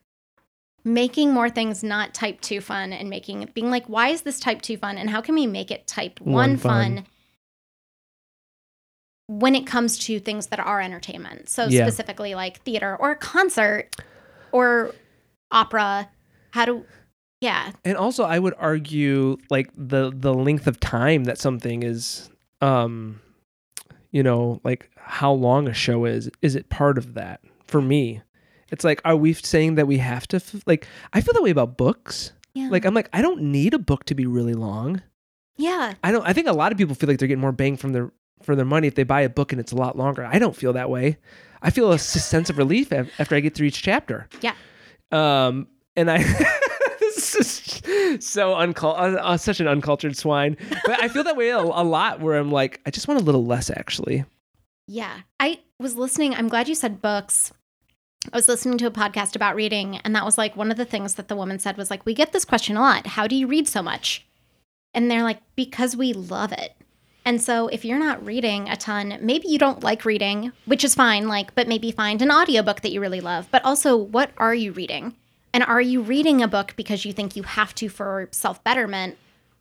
[0.85, 4.63] making more things not type two fun and making being like, why is this type
[4.63, 4.97] two fun?
[4.97, 6.95] And how can we make it type one, One fun.
[6.97, 7.07] fun.
[9.27, 11.49] when it comes to things that are entertainment?
[11.49, 11.85] So Yeah.
[11.85, 13.95] specifically like theater or concert
[14.53, 14.95] or
[15.51, 16.09] opera.
[16.51, 16.85] How do
[17.41, 17.71] yeah.
[17.85, 22.29] and also i would argue like the the length of time that something is
[22.61, 23.21] um
[24.11, 28.23] you know like how long a show is is it part of that for me
[28.71, 31.51] it's like are we saying that we have to f- like i feel that way
[31.51, 32.71] about books Yeah.
[32.71, 35.01] like i'm like i don't need a book to be really long
[35.57, 35.95] yeah.
[36.03, 37.93] i don't i think a lot of people feel like they're getting more bang from
[37.93, 38.11] their
[38.43, 40.25] for their money if they buy a book and it's a lot longer.
[40.25, 41.19] I don't feel that way.
[41.63, 44.29] I feel a sense of relief after I get through each chapter.
[44.41, 44.55] Yeah.
[45.11, 46.19] Um, and I
[47.01, 50.57] this is so uncul- uh, uh, such an uncultured swine.
[50.85, 53.25] But I feel that way a, a lot where I'm like, I just want a
[53.25, 54.25] little less actually.
[54.87, 55.21] Yeah.
[55.41, 56.35] I was listening.
[56.35, 57.53] I'm glad you said books.
[58.33, 60.85] I was listening to a podcast about reading, and that was like one of the
[60.85, 63.07] things that the woman said was like, We get this question a lot.
[63.07, 64.27] How do you read so much?
[64.93, 66.75] And they're like, Because we love it.
[67.29, 70.95] And so if you're not reading a ton, maybe you don't like reading, which is
[70.95, 73.49] fine, like, but maybe find an audiobook that you really love.
[73.51, 75.15] But also, what are you reading?
[75.53, 79.19] And are you reading a book because you think you have to for self betterment?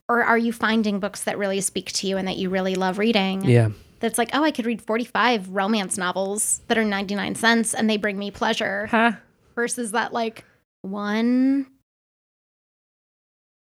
[0.07, 2.97] Or are you finding books that really speak to you and that you really love
[2.99, 3.43] reading?
[3.43, 3.71] Yeah.
[3.99, 7.97] that's like, oh, I could read 45 romance novels that are 99 cents and they
[7.97, 9.11] bring me pleasure Huh?
[9.55, 10.45] versus that like
[10.83, 11.67] one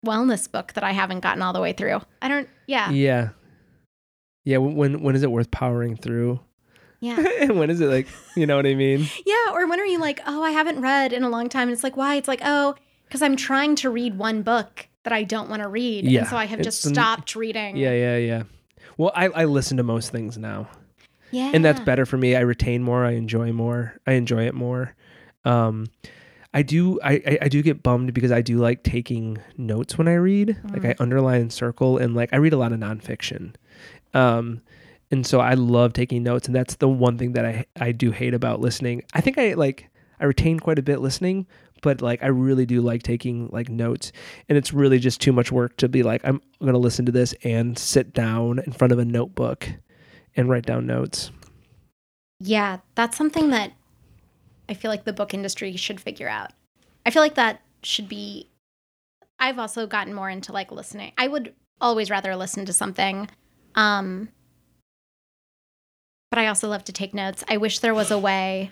[0.06, 2.02] wellness book that I haven't gotten all the way through.
[2.22, 2.92] I don't, yeah.
[2.92, 3.30] Yeah.
[4.46, 4.58] Yeah.
[4.58, 6.40] When when is it worth powering through?
[7.02, 7.46] Yeah.
[7.52, 9.08] when is it like, you know what I mean?
[9.26, 9.52] Yeah.
[9.54, 11.64] Or when are you like, oh, I haven't read in a long time?
[11.68, 12.16] And it's like, why?
[12.16, 15.68] It's like, oh, because I'm trying to read one book that I don't want to
[15.68, 16.06] read.
[16.06, 17.76] Yeah, And so I have just an- stopped reading.
[17.76, 18.44] Yeah, yeah, yeah.
[18.98, 20.70] Well, I, I listen to most things now.
[21.32, 21.52] Yeah.
[21.54, 22.36] and that's better for me.
[22.36, 23.04] I retain more.
[23.04, 24.00] I enjoy more.
[24.08, 24.96] I enjoy it more.
[25.44, 25.88] Um,
[26.54, 26.98] I do.
[27.04, 30.56] I, I I do get bummed because I do like taking notes when I read.
[30.72, 33.56] Like I underline and circle, and like I read a lot of nonfiction.
[34.16, 34.62] Um,
[35.12, 38.12] and so I love taking notes, and that's the one thing that I I do
[38.12, 39.04] hate about listening.
[39.14, 39.90] I think I like
[40.20, 41.46] I retain quite a bit listening,
[41.84, 44.12] but like I really do like taking like notes,
[44.50, 47.36] and it's really just too much work to be like I'm gonna listen to this
[47.44, 49.70] and sit down in front of a notebook
[50.36, 51.30] and write down notes.
[52.40, 53.74] Yeah, that's something that
[54.68, 56.52] I feel like the book industry should figure out.
[57.06, 58.50] I feel like that should be.
[59.38, 61.12] I've also gotten more into like listening.
[61.18, 63.30] I would always rather listen to something.
[63.76, 64.30] Um,
[66.32, 67.44] but I also love to take notes.
[67.50, 68.72] I wish there was a way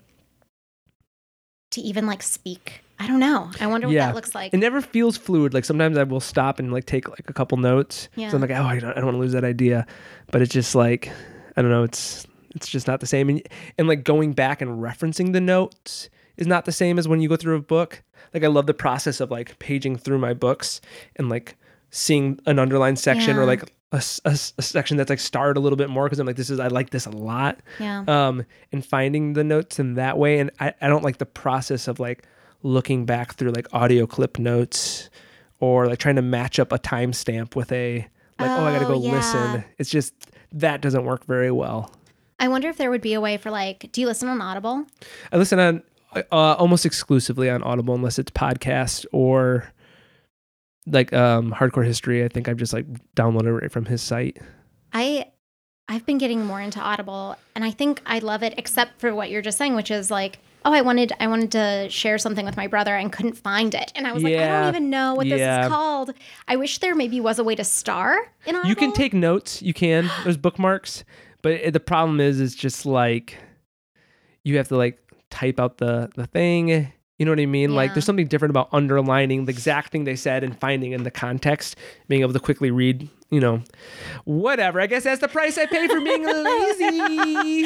[1.72, 2.80] to even like speak.
[2.98, 3.50] I don't know.
[3.60, 4.06] I wonder what Yeah.
[4.06, 4.54] that looks like.
[4.54, 5.52] it never feels fluid.
[5.52, 8.08] Like sometimes I will stop and like take like a couple notes.
[8.14, 8.28] Yeah.
[8.30, 9.86] So I'm like, oh, I don't, I don't want to lose that idea.
[10.30, 11.10] But it's just like,
[11.56, 11.82] I don't know.
[11.82, 13.28] It's it's just not the same.
[13.28, 13.42] And
[13.78, 17.28] and like going back and referencing the notes is not the same as when you
[17.28, 18.02] go through a book.
[18.32, 20.80] Like I love the process of like paging through my books
[21.16, 21.56] and like
[21.90, 25.76] seeing an underlined section or like a, a a section that's like starred a little
[25.76, 28.04] bit more because I'm like, this is I like this a lot yeah.
[28.06, 30.38] um, and finding the notes in that way.
[30.38, 32.24] And I, I don't like the process of like
[32.62, 35.10] looking back through like audio clip notes
[35.60, 38.06] or like trying to match up a timestamp with a
[38.38, 39.12] like, oh, I gotta Oh, go yeah.
[39.12, 39.64] listen.
[39.78, 40.12] It's just
[40.52, 41.90] that doesn't work very well.
[42.40, 44.84] I wonder if there would be a way for like, do you listen on Audible?
[45.32, 45.82] I listen on
[46.16, 49.72] uh, almost exclusively on Audible unless it's podcast or
[50.86, 52.24] like um hardcore history.
[52.24, 54.38] I think I've just like downloaded it right from his site.
[54.92, 55.30] I
[55.88, 59.30] I've been getting more into Audible and I think I love it except for what
[59.30, 62.56] you're just saying which is like oh I wanted I wanted to share something with
[62.56, 65.28] my brother and couldn't find it and I was like I don't even know what
[65.28, 66.12] this is called.
[66.48, 68.16] I wish there maybe was a way to star
[68.46, 68.68] in Audible.
[68.70, 69.60] You can take notes.
[69.60, 70.10] You can.
[70.24, 71.04] There's bookmarks,
[71.42, 73.36] but it, the problem is, it's just like
[74.42, 74.98] you have to like
[75.30, 76.92] type out the the thing.
[77.18, 77.76] You know what I mean?
[77.76, 81.12] Like there's something different about underlining the exact thing they said and finding in the
[81.12, 81.76] context,
[82.08, 83.08] being able to quickly read.
[83.30, 83.62] You know,
[84.24, 84.80] whatever.
[84.80, 87.00] I guess that's the price I pay for being lazy.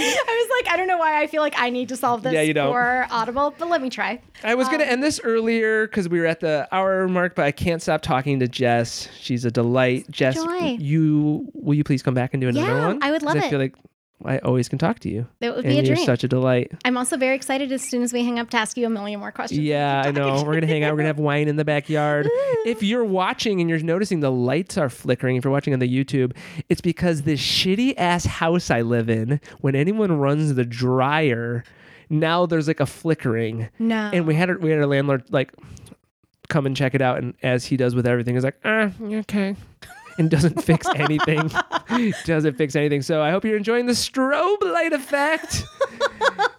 [0.00, 2.32] I was like I don't know why I feel like I need to solve this
[2.32, 2.72] Yeah, you don't.
[2.72, 4.20] for Audible but let me try.
[4.42, 7.44] I was gonna Um, end this earlier because we were at the hour mark, but
[7.44, 9.08] I can't stop talking to Jess.
[9.18, 10.10] She's a delight.
[10.10, 10.76] Jess, joy.
[10.78, 13.02] you will you please come back and do another Yeah, one?
[13.02, 13.50] I would love I it.
[13.50, 13.74] feel like
[14.24, 15.26] I always can talk to you.
[15.40, 16.72] It would and be a you're such a delight.
[16.84, 19.20] I'm also very excited as soon as we hang up to ask you a million
[19.20, 19.60] more questions.
[19.60, 20.42] Yeah, I know.
[20.44, 20.92] We're gonna hang out.
[20.92, 22.28] We're gonna have wine in the backyard.
[22.66, 25.88] if you're watching and you're noticing the lights are flickering, if you're watching on the
[25.88, 26.36] YouTube,
[26.68, 31.62] it's because this shitty ass house I live in, when anyone runs the dryer,
[32.10, 33.68] now there's like a flickering.
[33.78, 34.10] No.
[34.12, 35.52] And we had our, we had our landlord like
[36.48, 39.54] come and check it out, and as he does with everything, he's like, ah, okay.
[40.18, 41.50] And doesn't fix anything.
[42.24, 43.02] doesn't fix anything.
[43.02, 45.64] So I hope you're enjoying the strobe light effect.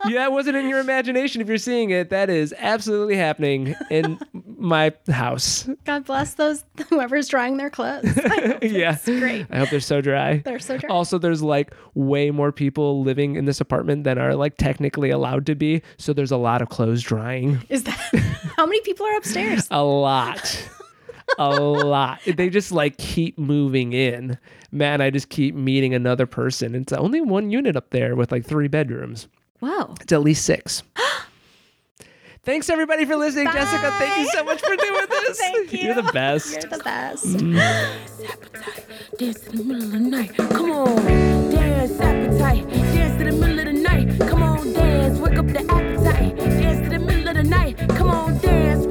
[0.05, 1.41] yeah, that wasn't in your imagination.
[1.41, 4.17] If you're seeing it, that is absolutely happening in
[4.57, 5.67] my house.
[5.85, 8.05] God bless those whoever's drying their clothes.
[8.61, 9.47] Yeah, it's great.
[9.49, 10.37] I hope they're so dry.
[10.39, 10.89] They're so dry.
[10.89, 15.45] Also, there's like way more people living in this apartment than are like technically allowed
[15.47, 15.81] to be.
[15.97, 17.59] So there's a lot of clothes drying.
[17.69, 17.97] Is that
[18.57, 19.67] how many people are upstairs?
[19.71, 20.69] A lot
[21.37, 22.19] a lot.
[22.25, 24.37] They just like keep moving in.
[24.71, 26.75] Man, I just keep meeting another person.
[26.75, 29.27] It's only one unit up there with like three bedrooms.
[29.61, 29.95] Wow.
[30.01, 30.83] It's at least six.
[32.43, 33.45] Thanks everybody for listening.
[33.45, 33.53] Bye.
[33.53, 35.37] Jessica, thank you so much for doing this.
[35.39, 35.79] thank you.
[35.79, 36.53] You're the best.
[36.53, 37.25] You're the best.
[37.25, 39.17] Mm.
[39.17, 40.35] dance the middle of the night.
[40.37, 40.95] Come on,
[41.51, 44.19] dance appetite, dance the middle of the night.
[44.29, 47.77] Come on, dance, wake up the appetite, dance the middle of the night.
[47.89, 48.88] Come on, dance.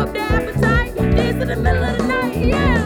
[0.00, 0.94] up the appetite.
[0.96, 2.79] Dance in the middle of the night, yeah.